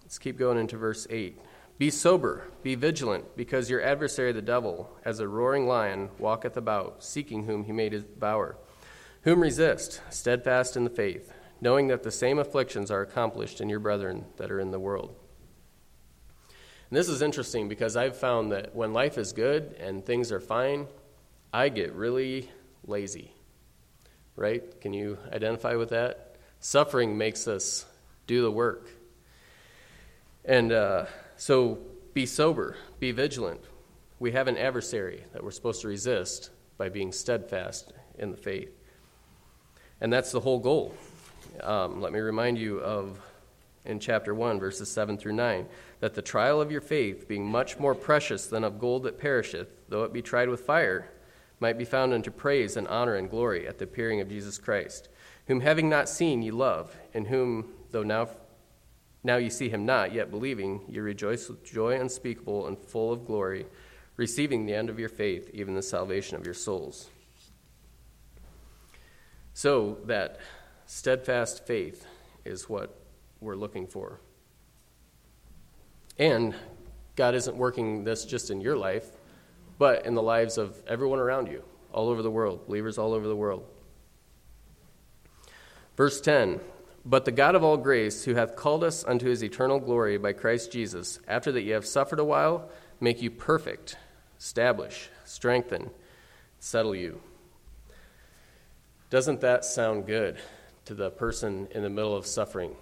Let's 0.04 0.18
keep 0.18 0.38
going 0.38 0.58
into 0.58 0.78
verse 0.78 1.08
8. 1.10 1.40
Be 1.78 1.90
sober, 1.90 2.46
be 2.64 2.76
vigilant, 2.76 3.36
because 3.36 3.70
your 3.70 3.82
adversary 3.82 4.32
the 4.32 4.42
devil, 4.42 4.96
as 5.04 5.20
a 5.20 5.28
roaring 5.28 5.68
lion, 5.68 6.10
walketh 6.18 6.56
about, 6.56 7.04
seeking 7.04 7.46
whom 7.46 7.66
he 7.66 7.74
may 7.74 7.90
devour. 7.90 8.58
Whom 9.24 9.42
resist, 9.42 10.02
steadfast 10.10 10.78
in 10.78 10.86
the 10.86 10.90
faith, 10.90 11.34
knowing 11.60 11.88
that 11.88 12.04
the 12.04 12.12
same 12.12 12.40
afflictions 12.40 12.92
are 12.92 13.02
accomplished 13.02 13.60
in 13.60 13.68
your 13.68 13.80
brethren 13.80 14.26
that 14.38 14.52
are 14.52 14.60
in 14.60 14.72
the 14.72 14.80
world. 14.80 15.16
And 16.90 16.98
this 16.98 17.10
is 17.10 17.22
interesting 17.22 17.68
because 17.68 17.98
I've 17.98 18.16
found 18.16 18.52
that 18.54 18.74
when 18.74 18.94
life 18.94 19.18
is 19.18 19.34
good 19.34 19.76
and 19.80 20.06
things 20.06 20.32
are 20.32 20.40
fine, 20.40 20.88
I 21.52 21.70
get 21.70 21.94
really 21.94 22.50
lazy. 22.86 23.34
Right? 24.38 24.80
Can 24.80 24.94
you 24.94 25.18
identify 25.34 25.76
with 25.76 25.90
that? 25.90 26.36
Suffering 26.60 27.18
makes 27.18 27.48
us 27.48 27.86
do 28.28 28.42
the 28.42 28.52
work. 28.52 28.90
And 30.46 30.72
uh, 30.72 31.06
so 31.38 31.80
be 32.14 32.26
sober, 32.26 32.78
be 33.00 33.12
vigilant. 33.12 33.62
We 34.20 34.32
have 34.32 34.48
an 34.48 34.58
adversary 34.58 35.24
that 35.34 35.44
we're 35.44 35.52
supposed 35.52 35.82
to 35.82 35.88
resist 35.88 36.50
by 36.78 36.90
being 36.90 37.12
steadfast 37.12 37.94
in 38.18 38.32
the 38.32 38.38
faith. 38.38 38.72
And 40.02 40.12
that's 40.12 40.32
the 40.32 40.40
whole 40.40 40.60
goal. 40.60 40.96
Um, 41.62 42.02
let 42.02 42.14
me 42.14 42.20
remind 42.20 42.58
you 42.58 42.80
of 42.80 43.20
in 43.86 44.00
chapter 44.00 44.34
1, 44.34 44.60
verses 44.60 44.90
7 44.90 45.18
through 45.18 45.34
9, 45.34 45.68
that 46.00 46.16
the 46.16 46.22
trial 46.22 46.60
of 46.60 46.72
your 46.72 46.82
faith, 46.82 47.28
being 47.28 47.46
much 47.46 47.80
more 47.80 47.94
precious 47.94 48.48
than 48.48 48.64
of 48.64 48.80
gold 48.80 49.04
that 49.04 49.20
perisheth, 49.20 49.68
though 49.90 50.04
it 50.04 50.14
be 50.14 50.22
tried 50.22 50.50
with 50.50 50.62
fire, 50.62 51.10
might 51.60 51.78
be 51.78 51.86
found 51.86 52.14
unto 52.14 52.32
praise 52.32 52.76
and 52.78 52.88
honor 52.88 53.16
and 53.16 53.30
glory 53.30 53.68
at 53.68 53.78
the 53.78 53.86
appearing 53.86 54.22
of 54.22 54.30
Jesus 54.30 54.58
Christ, 54.58 55.08
whom 55.48 55.62
having 55.62 55.88
not 55.88 56.10
seen 56.10 56.42
ye 56.42 56.52
love, 56.52 56.96
and 57.14 57.28
whom, 57.28 57.74
though 57.92 58.04
now, 58.04 58.30
now 59.26 59.38
you 59.38 59.50
see 59.50 59.70
him 59.70 59.88
not, 59.88 60.14
yet 60.14 60.30
believing, 60.30 60.82
you 60.88 61.02
rejoice 61.02 61.50
with 61.50 61.64
joy 61.64 62.00
unspeakable 62.00 62.68
and 62.68 62.78
full 62.78 63.12
of 63.12 63.26
glory, 63.26 63.66
receiving 64.18 64.68
the 64.68 64.76
end 64.76 64.88
of 64.88 65.00
your 65.00 65.10
faith, 65.10 65.50
even 65.52 65.74
the 65.74 65.82
salvation 65.82 66.38
of 66.38 66.46
your 66.46 66.54
souls. 66.54 67.10
So 69.56 69.98
that 70.06 70.40
steadfast 70.86 71.66
faith 71.66 72.06
is 72.46 72.70
what 72.70 73.00
we're 73.42 73.56
looking 73.56 73.88
for. 73.88 74.20
And 76.20 76.54
God 77.16 77.34
isn't 77.34 77.58
working 77.58 78.04
this 78.04 78.26
just 78.26 78.52
in 78.52 78.62
your 78.62 78.78
life, 78.78 79.08
but 79.80 80.06
in 80.06 80.14
the 80.14 80.22
lives 80.22 80.60
of 80.60 80.84
everyone 80.88 81.18
around 81.18 81.48
you, 81.48 81.64
all 81.92 82.10
over 82.10 82.22
the 82.22 82.30
world, 82.30 82.68
believers 82.68 83.00
all 83.00 83.12
over 83.12 83.28
the 83.28 83.36
world. 83.36 83.66
Verse 85.98 86.22
10 86.22 86.60
But 87.06 87.26
the 87.26 87.32
God 87.32 87.56
of 87.56 87.64
all 87.64 87.78
grace, 87.78 88.24
who 88.24 88.36
hath 88.36 88.56
called 88.56 88.84
us 88.84 89.04
unto 89.04 89.28
his 89.28 89.44
eternal 89.44 89.80
glory 89.80 90.18
by 90.18 90.34
Christ 90.34 90.72
Jesus, 90.72 91.20
after 91.28 91.52
that 91.52 91.62
ye 91.62 91.70
have 91.70 91.86
suffered 91.86 92.20
a 92.20 92.26
while, 92.26 92.70
make 93.00 93.22
you 93.22 93.30
perfect, 93.30 93.98
establish, 94.40 95.10
strengthen, 95.24 95.92
settle 96.60 96.96
you. 96.96 97.22
Doesn't 99.12 99.42
that 99.42 99.64
sound 99.64 100.08
good 100.08 100.40
to 100.86 100.96
the 100.96 101.12
person 101.12 101.68
in 101.72 101.84
the 101.84 101.90
middle 101.90 102.16
of 102.16 102.26
suffering? 102.26 102.76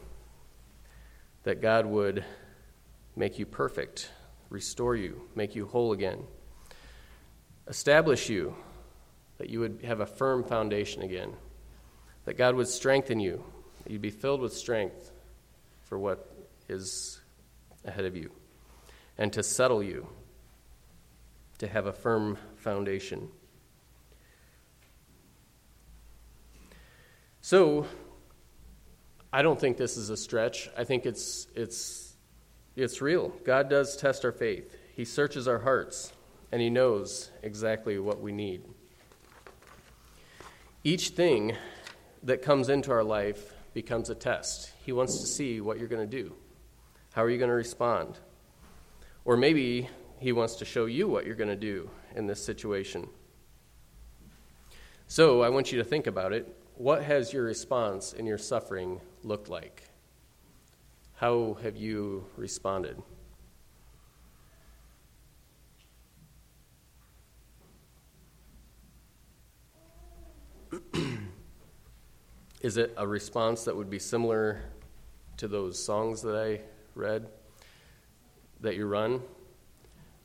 that 1.43 1.61
God 1.61 1.85
would 1.85 2.23
make 3.15 3.37
you 3.37 3.45
perfect, 3.45 4.09
restore 4.49 4.95
you, 4.95 5.21
make 5.35 5.55
you 5.55 5.67
whole 5.67 5.91
again, 5.91 6.23
establish 7.67 8.29
you, 8.29 8.55
that 9.37 9.49
you 9.49 9.59
would 9.59 9.81
have 9.83 9.99
a 9.99 10.05
firm 10.05 10.43
foundation 10.43 11.01
again, 11.01 11.33
that 12.25 12.37
God 12.37 12.55
would 12.55 12.67
strengthen 12.67 13.19
you, 13.19 13.43
you'd 13.87 14.01
be 14.01 14.09
filled 14.09 14.41
with 14.41 14.53
strength 14.53 15.11
for 15.83 15.99
what 15.99 16.29
is 16.69 17.21
ahead 17.85 18.05
of 18.05 18.15
you, 18.15 18.31
and 19.17 19.31
to 19.33 19.43
settle 19.43 19.83
you, 19.83 20.07
to 21.57 21.67
have 21.67 21.85
a 21.85 21.93
firm 21.93 22.37
foundation. 22.57 23.29
So, 27.41 27.85
I 29.31 29.41
don't 29.41 29.59
think 29.59 29.77
this 29.77 29.97
is 29.97 30.09
a 30.09 30.17
stretch. 30.17 30.69
I 30.77 30.83
think 30.83 31.05
it's, 31.05 31.47
it's, 31.55 32.13
it's 32.75 33.01
real. 33.01 33.33
God 33.43 33.69
does 33.69 33.97
test 33.97 34.23
our 34.25 34.31
faith, 34.31 34.75
He 34.95 35.05
searches 35.05 35.47
our 35.47 35.59
hearts, 35.59 36.13
and 36.51 36.61
He 36.61 36.69
knows 36.69 37.31
exactly 37.41 37.99
what 37.99 38.21
we 38.21 38.31
need. 38.31 38.63
Each 40.83 41.09
thing 41.09 41.55
that 42.23 42.41
comes 42.41 42.69
into 42.69 42.91
our 42.91 43.03
life 43.03 43.52
becomes 43.73 44.09
a 44.09 44.15
test. 44.15 44.71
He 44.85 44.91
wants 44.91 45.19
to 45.21 45.27
see 45.27 45.61
what 45.61 45.79
you're 45.79 45.87
going 45.87 46.07
to 46.09 46.23
do. 46.23 46.33
How 47.13 47.23
are 47.23 47.29
you 47.29 47.37
going 47.37 47.49
to 47.49 47.55
respond? 47.55 48.19
Or 49.25 49.37
maybe 49.37 49.89
He 50.19 50.31
wants 50.31 50.55
to 50.55 50.65
show 50.65 50.85
you 50.85 51.07
what 51.07 51.25
you're 51.25 51.35
going 51.35 51.49
to 51.49 51.55
do 51.55 51.89
in 52.15 52.27
this 52.27 52.43
situation. 52.43 53.07
So 55.07 55.41
I 55.41 55.49
want 55.49 55.71
you 55.71 55.77
to 55.77 55.83
think 55.83 56.07
about 56.07 56.33
it. 56.33 56.55
What 56.75 57.03
has 57.03 57.31
your 57.31 57.43
response 57.43 58.13
in 58.13 58.25
your 58.25 58.37
suffering 58.37 58.99
looked 59.23 59.47
like? 59.49 59.83
How 61.15 61.57
have 61.61 61.77
you 61.77 62.25
responded? 62.35 63.01
Is 72.63 72.77
it 72.77 72.93
a 72.95 73.05
response 73.05 73.65
that 73.65 73.75
would 73.75 73.89
be 73.89 73.99
similar 73.99 74.63
to 75.35 75.49
those 75.49 75.77
songs 75.77 76.21
that 76.21 76.35
I 76.35 76.61
read 76.95 77.27
that 78.61 78.75
you 78.75 78.87
run? 78.87 79.21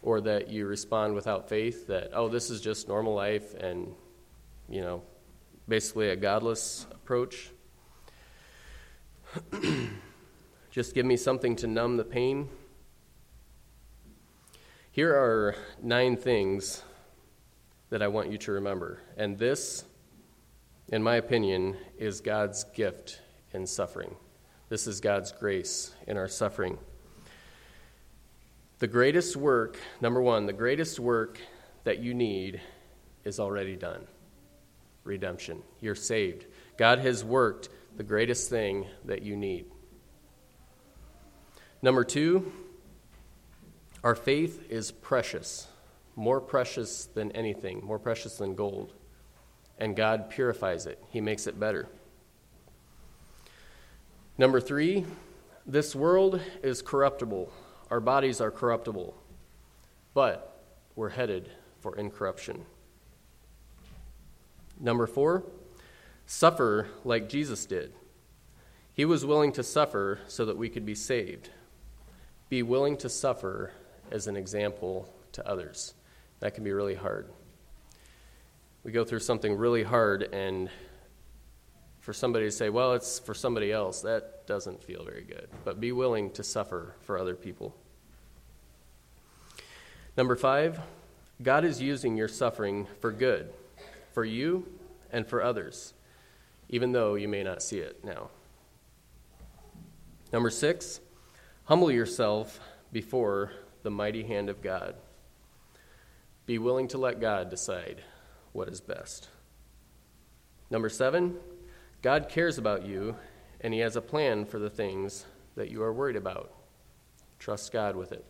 Or 0.01 0.20
that 0.20 0.48
you 0.48 0.66
respond 0.66 1.16
without 1.16 1.48
faith 1.48 1.88
that, 1.88 2.11
oh, 2.12 2.29
this 2.29 2.48
is 2.51 2.61
just 2.61 2.87
normal 2.87 3.12
life 3.12 3.55
and, 3.55 3.92
you 4.68 4.81
know, 4.81 5.03
basically 5.66 6.11
a 6.11 6.16
godless 6.16 6.87
approach? 6.92 7.51
Just 10.70 10.94
give 10.94 11.05
me 11.05 11.16
something 11.16 11.57
to 11.57 11.66
numb 11.66 11.96
the 11.96 12.05
pain. 12.05 12.48
Here 14.92 15.12
are 15.12 15.57
nine 15.83 16.16
things 16.16 16.85
that 17.90 18.01
I 18.01 18.07
want 18.07 18.31
you 18.31 18.38
to 18.38 18.53
remember. 18.53 19.01
And 19.16 19.37
this, 19.37 19.85
in 20.90 21.03
my 21.03 21.16
opinion, 21.16 21.77
is 21.98 22.20
God's 22.20 22.64
gift 22.64 23.20
in 23.53 23.66
suffering. 23.66 24.14
This 24.68 24.87
is 24.87 25.01
God's 25.01 25.33
grace 25.33 25.94
in 26.07 26.16
our 26.16 26.29
suffering. 26.29 26.79
The 28.79 28.87
greatest 28.87 29.37
work, 29.37 29.79
number 30.01 30.22
one, 30.22 30.46
the 30.46 30.53
greatest 30.53 30.98
work 31.01 31.38
that 31.85 31.98
you 31.98 32.14
need 32.14 32.61
is 33.24 33.40
already 33.40 33.77
done 33.77 34.07
redemption. 35.05 35.62
You're 35.81 35.94
saved. 35.94 36.46
God 36.77 36.98
has 37.01 37.24
worked 37.24 37.70
the 37.96 38.03
greatest 38.03 38.51
thing 38.51 38.87
that 39.07 39.22
you 39.22 39.37
need. 39.37 39.66
Number 41.81 42.05
two, 42.05 42.53
our 44.05 44.14
faith 44.14 44.70
is 44.70 44.92
precious, 44.92 45.66
more 46.14 46.40
precious 46.40 47.07
than 47.07 47.33
anything, 47.33 47.85
more 47.85 47.98
precious 47.98 48.37
than 48.37 48.55
gold. 48.55 48.92
And 49.78 49.94
God 49.94 50.28
purifies 50.28 50.86
it, 50.86 51.02
He 51.10 51.20
makes 51.20 51.46
it 51.46 51.58
better. 51.58 51.88
Number 54.36 54.60
three, 54.60 55.04
this 55.66 55.94
world 55.94 56.40
is 56.62 56.82
corruptible. 56.82 57.52
Our 57.90 58.00
bodies 58.00 58.40
are 58.40 58.50
corruptible, 58.50 59.16
but 60.14 60.64
we're 60.94 61.08
headed 61.10 61.50
for 61.80 61.96
incorruption. 61.96 62.64
Number 64.80 65.06
four, 65.06 65.44
suffer 66.26 66.88
like 67.04 67.28
Jesus 67.28 67.66
did. 67.66 67.92
He 68.94 69.04
was 69.04 69.24
willing 69.24 69.52
to 69.52 69.62
suffer 69.62 70.20
so 70.28 70.44
that 70.44 70.56
we 70.56 70.68
could 70.68 70.84
be 70.84 70.94
saved. 70.94 71.50
Be 72.48 72.62
willing 72.62 72.96
to 72.98 73.08
suffer 73.08 73.72
as 74.10 74.26
an 74.26 74.36
example 74.36 75.12
to 75.32 75.46
others. 75.48 75.94
That 76.40 76.54
can 76.54 76.64
be 76.64 76.72
really 76.72 76.94
hard. 76.94 77.28
We 78.84 78.92
go 78.92 79.04
through 79.04 79.20
something 79.20 79.54
really 79.54 79.82
hard, 79.82 80.22
and 80.22 80.70
for 82.00 82.12
somebody 82.12 82.46
to 82.46 82.50
say, 82.50 82.70
well, 82.70 82.94
it's 82.94 83.18
for 83.18 83.34
somebody 83.34 83.70
else, 83.70 84.00
that 84.02 84.46
doesn't 84.46 84.82
feel 84.82 85.04
very 85.04 85.24
good. 85.24 85.48
But 85.64 85.78
be 85.80 85.92
willing 85.92 86.30
to 86.32 86.42
suffer 86.42 86.94
for 87.02 87.18
other 87.18 87.34
people. 87.34 87.74
Number 90.16 90.34
five, 90.34 90.80
God 91.42 91.64
is 91.64 91.82
using 91.82 92.16
your 92.16 92.28
suffering 92.28 92.86
for 93.00 93.12
good, 93.12 93.52
for 94.12 94.24
you 94.24 94.66
and 95.12 95.26
for 95.26 95.42
others, 95.42 95.92
even 96.68 96.92
though 96.92 97.14
you 97.14 97.28
may 97.28 97.42
not 97.42 97.62
see 97.62 97.78
it 97.78 98.02
now. 98.04 98.30
Number 100.32 100.50
six, 100.50 101.00
humble 101.64 101.90
yourself 101.90 102.58
before 102.90 103.52
the 103.82 103.90
mighty 103.90 104.22
hand 104.22 104.48
of 104.48 104.62
God. 104.62 104.94
Be 106.46 106.58
willing 106.58 106.88
to 106.88 106.98
let 106.98 107.20
God 107.20 107.50
decide 107.50 108.02
what 108.52 108.68
is 108.68 108.80
best. 108.80 109.28
Number 110.70 110.88
seven, 110.88 111.37
God 112.02 112.28
cares 112.28 112.58
about 112.58 112.87
you 112.87 113.16
and 113.61 113.74
He 113.74 113.80
has 113.80 113.96
a 113.96 114.00
plan 114.00 114.44
for 114.44 114.58
the 114.58 114.70
things 114.70 115.24
that 115.56 115.70
you 115.70 115.82
are 115.82 115.92
worried 115.92 116.16
about. 116.16 116.52
Trust 117.38 117.72
God 117.72 117.96
with 117.96 118.12
it. 118.12 118.24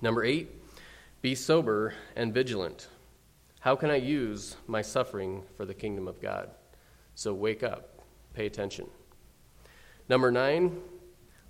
Number 0.00 0.24
eight, 0.24 0.50
be 1.22 1.34
sober 1.34 1.94
and 2.14 2.32
vigilant. 2.32 2.88
How 3.60 3.74
can 3.74 3.90
I 3.90 3.96
use 3.96 4.56
my 4.66 4.82
suffering 4.82 5.42
for 5.56 5.64
the 5.66 5.74
kingdom 5.74 6.06
of 6.06 6.20
God? 6.20 6.50
So 7.14 7.34
wake 7.34 7.62
up, 7.62 8.00
pay 8.32 8.46
attention. 8.46 8.86
Number 10.08 10.30
nine, 10.30 10.80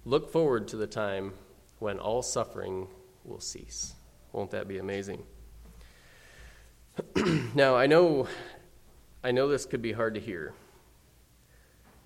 look 0.04 0.32
forward 0.32 0.66
to 0.68 0.76
the 0.76 0.86
time 0.86 1.34
when 1.78 1.98
all 1.98 2.22
suffering 2.22 2.88
will 3.24 3.40
cease. 3.40 3.94
Won't 4.32 4.50
that 4.52 4.66
be 4.66 4.78
amazing? 4.78 5.22
now, 7.54 7.76
I 7.76 7.86
know, 7.86 8.26
I 9.22 9.30
know 9.30 9.48
this 9.48 9.66
could 9.66 9.82
be 9.82 9.92
hard 9.92 10.14
to 10.14 10.20
hear. 10.20 10.54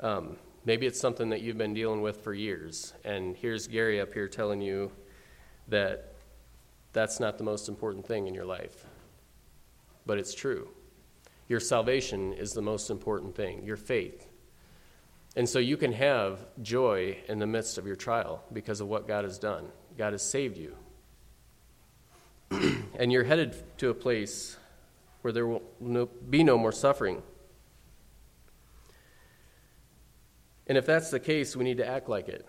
Um, 0.00 0.36
maybe 0.64 0.86
it's 0.86 1.00
something 1.00 1.30
that 1.30 1.40
you've 1.40 1.58
been 1.58 1.74
dealing 1.74 2.02
with 2.02 2.22
for 2.22 2.34
years, 2.34 2.92
and 3.04 3.36
here's 3.36 3.66
Gary 3.66 4.00
up 4.00 4.12
here 4.12 4.28
telling 4.28 4.60
you 4.60 4.90
that 5.68 6.14
that's 6.92 7.20
not 7.20 7.38
the 7.38 7.44
most 7.44 7.68
important 7.68 8.06
thing 8.06 8.26
in 8.26 8.34
your 8.34 8.44
life. 8.44 8.84
But 10.04 10.18
it's 10.18 10.34
true. 10.34 10.68
Your 11.48 11.60
salvation 11.60 12.32
is 12.32 12.52
the 12.52 12.62
most 12.62 12.90
important 12.90 13.34
thing, 13.34 13.64
your 13.64 13.76
faith. 13.76 14.28
And 15.36 15.48
so 15.48 15.58
you 15.58 15.76
can 15.76 15.92
have 15.92 16.44
joy 16.60 17.16
in 17.28 17.38
the 17.38 17.46
midst 17.46 17.78
of 17.78 17.86
your 17.86 17.96
trial 17.96 18.42
because 18.52 18.80
of 18.80 18.88
what 18.88 19.08
God 19.08 19.24
has 19.24 19.38
done. 19.38 19.68
God 19.96 20.12
has 20.12 20.22
saved 20.22 20.58
you. 20.58 20.76
and 22.98 23.10
you're 23.10 23.24
headed 23.24 23.56
to 23.78 23.88
a 23.88 23.94
place 23.94 24.58
where 25.22 25.32
there 25.32 25.46
will 25.46 25.62
no, 25.80 26.06
be 26.06 26.44
no 26.44 26.58
more 26.58 26.72
suffering. 26.72 27.22
And 30.66 30.78
if 30.78 30.86
that's 30.86 31.10
the 31.10 31.20
case, 31.20 31.56
we 31.56 31.64
need 31.64 31.78
to 31.78 31.86
act 31.86 32.08
like 32.08 32.28
it. 32.28 32.46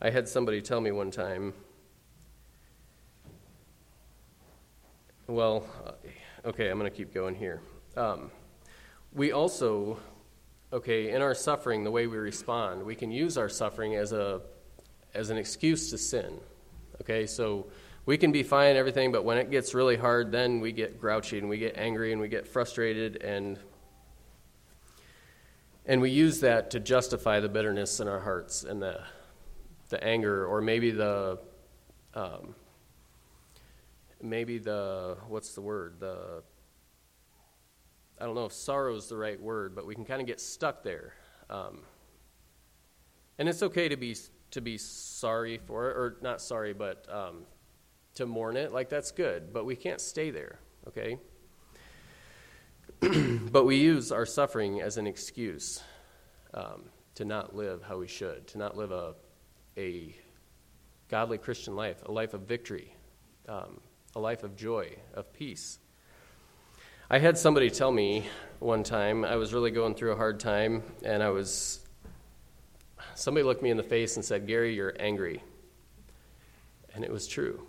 I 0.00 0.10
had 0.10 0.28
somebody 0.28 0.60
tell 0.60 0.80
me 0.80 0.92
one 0.92 1.10
time, 1.10 1.54
well, 5.26 5.64
uh, 5.86 6.48
okay, 6.48 6.68
I'm 6.68 6.78
going 6.78 6.90
to 6.90 6.96
keep 6.96 7.14
going 7.14 7.34
here. 7.34 7.62
Um, 7.96 8.30
we 9.12 9.32
also, 9.32 9.98
okay, 10.72 11.10
in 11.10 11.22
our 11.22 11.34
suffering, 11.34 11.84
the 11.84 11.90
way 11.90 12.06
we 12.06 12.18
respond, 12.18 12.82
we 12.82 12.94
can 12.94 13.10
use 13.10 13.38
our 13.38 13.48
suffering 13.48 13.94
as 13.94 14.12
a 14.12 14.42
as 15.14 15.30
an 15.30 15.38
excuse 15.38 15.90
to 15.90 15.98
sin. 15.98 16.40
Okay, 17.00 17.26
so 17.26 17.66
we 18.06 18.18
can 18.18 18.32
be 18.32 18.42
fine 18.42 18.76
everything, 18.76 19.12
but 19.12 19.24
when 19.24 19.38
it 19.38 19.50
gets 19.50 19.74
really 19.74 19.96
hard, 19.96 20.30
then 20.30 20.60
we 20.60 20.72
get 20.72 21.00
grouchy 21.00 21.38
and 21.38 21.48
we 21.48 21.58
get 21.58 21.76
angry 21.76 22.12
and 22.12 22.20
we 22.20 22.28
get 22.28 22.46
frustrated 22.46 23.22
and 23.22 23.58
and 25.86 26.00
we 26.00 26.10
use 26.10 26.40
that 26.40 26.70
to 26.70 26.80
justify 26.80 27.40
the 27.40 27.48
bitterness 27.48 28.00
in 28.00 28.08
our 28.08 28.20
hearts 28.20 28.64
and 28.64 28.80
the 28.80 29.00
the 29.90 30.02
anger 30.02 30.46
or 30.46 30.60
maybe 30.60 30.90
the 30.90 31.38
um, 32.14 32.54
maybe 34.22 34.58
the 34.58 35.16
what's 35.28 35.54
the 35.54 35.60
word 35.60 35.96
the 36.00 36.42
I 38.20 38.26
don't 38.26 38.34
know 38.34 38.46
if 38.46 38.52
sorrow 38.52 38.94
is 38.94 39.08
the 39.08 39.16
right 39.16 39.40
word, 39.40 39.74
but 39.74 39.86
we 39.86 39.94
can 39.94 40.04
kind 40.04 40.20
of 40.20 40.26
get 40.26 40.40
stuck 40.40 40.82
there. 40.82 41.14
Um, 41.50 41.80
and 43.38 43.48
it's 43.48 43.62
okay 43.62 43.88
to 43.88 43.96
be 43.96 44.16
to 44.52 44.60
be 44.60 44.78
sorry 44.78 45.58
for 45.58 45.90
it, 45.90 45.96
or 45.96 46.16
not 46.22 46.40
sorry, 46.40 46.72
but 46.72 47.06
um, 47.12 47.42
to 48.14 48.26
mourn 48.26 48.56
it. 48.56 48.72
Like 48.72 48.88
that's 48.88 49.10
good, 49.10 49.52
but 49.52 49.64
we 49.64 49.76
can't 49.76 50.00
stay 50.00 50.30
there. 50.30 50.58
Okay. 50.88 51.18
but 53.50 53.64
we 53.64 53.76
use 53.76 54.12
our 54.12 54.26
suffering 54.26 54.80
as 54.80 54.96
an 54.96 55.06
excuse 55.06 55.82
um, 56.54 56.84
to 57.16 57.24
not 57.24 57.54
live 57.54 57.82
how 57.82 57.98
we 57.98 58.08
should, 58.08 58.46
to 58.48 58.58
not 58.58 58.76
live 58.76 58.92
a 58.92 59.14
a 59.76 60.14
godly 61.08 61.38
Christian 61.38 61.74
life, 61.74 62.02
a 62.06 62.12
life 62.12 62.34
of 62.34 62.42
victory, 62.42 62.94
um, 63.48 63.80
a 64.14 64.20
life 64.20 64.44
of 64.44 64.56
joy, 64.56 64.96
of 65.14 65.32
peace. 65.32 65.78
I 67.10 67.18
had 67.18 67.36
somebody 67.36 67.70
tell 67.70 67.90
me 67.90 68.26
one 68.60 68.82
time, 68.82 69.24
I 69.24 69.36
was 69.36 69.52
really 69.52 69.70
going 69.70 69.94
through 69.94 70.12
a 70.12 70.16
hard 70.16 70.40
time, 70.40 70.82
and 71.04 71.22
I 71.22 71.30
was. 71.30 71.80
Somebody 73.14 73.44
looked 73.44 73.62
me 73.62 73.70
in 73.70 73.76
the 73.76 73.82
face 73.82 74.16
and 74.16 74.24
said, 74.24 74.46
Gary, 74.46 74.74
you're 74.74 74.94
angry. 74.98 75.42
And 76.94 77.04
it 77.04 77.10
was 77.10 77.28
true. 77.28 77.64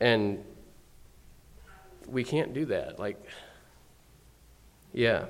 And 0.00 0.44
we 2.06 2.24
can't 2.24 2.54
do 2.54 2.66
that. 2.66 2.98
Like, 2.98 3.22
yeah. 4.92 5.26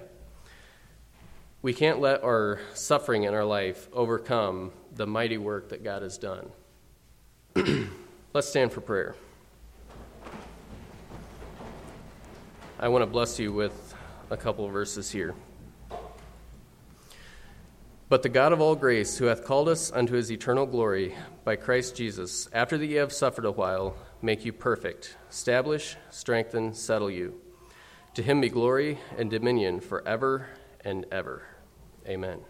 We 1.61 1.75
can't 1.75 2.01
let 2.01 2.23
our 2.23 2.61
suffering 2.75 3.25
in 3.25 3.35
our 3.35 3.45
life 3.45 3.89
overcome 3.93 4.73
the 4.95 5.07
mighty 5.07 5.39
work 5.39 5.71
that 5.71 5.83
God 5.83 6.03
has 6.03 6.19
done. 6.19 6.51
Let's 8.33 8.49
stand 8.49 8.73
for 8.73 8.81
prayer. 8.81 9.17
I 12.79 12.89
want 12.89 13.03
to 13.03 13.07
bless 13.07 13.41
you 13.41 13.53
with 13.53 13.95
a 14.31 14.37
couple 14.37 14.65
of 14.65 14.73
verses 14.73 15.11
here. 15.11 15.35
But 18.09 18.23
the 18.23 18.29
God 18.29 18.53
of 18.53 18.61
all 18.61 18.77
grace, 18.77 19.19
who 19.19 19.27
hath 19.27 19.45
called 19.45 19.69
us 19.69 19.93
unto 19.93 20.15
his 20.15 20.31
eternal 20.31 20.65
glory 20.65 21.15
by 21.45 21.57
Christ 21.57 21.97
Jesus, 21.97 22.49
after 22.53 22.79
that 22.79 22.87
ye 22.87 22.95
have 22.95 23.13
suffered 23.13 23.45
a 23.45 23.51
while, 23.51 23.97
make 24.23 24.45
you 24.45 24.53
perfect, 24.53 25.17
establish, 25.31 25.97
strengthen, 26.11 26.75
settle 26.75 27.11
you. 27.11 27.41
To 28.15 28.23
him 28.23 28.41
be 28.41 28.49
glory 28.49 28.99
and 29.17 29.31
dominion 29.31 29.81
forever 29.81 30.49
and 30.85 31.07
ever. 31.13 31.43
Amen. 32.07 32.41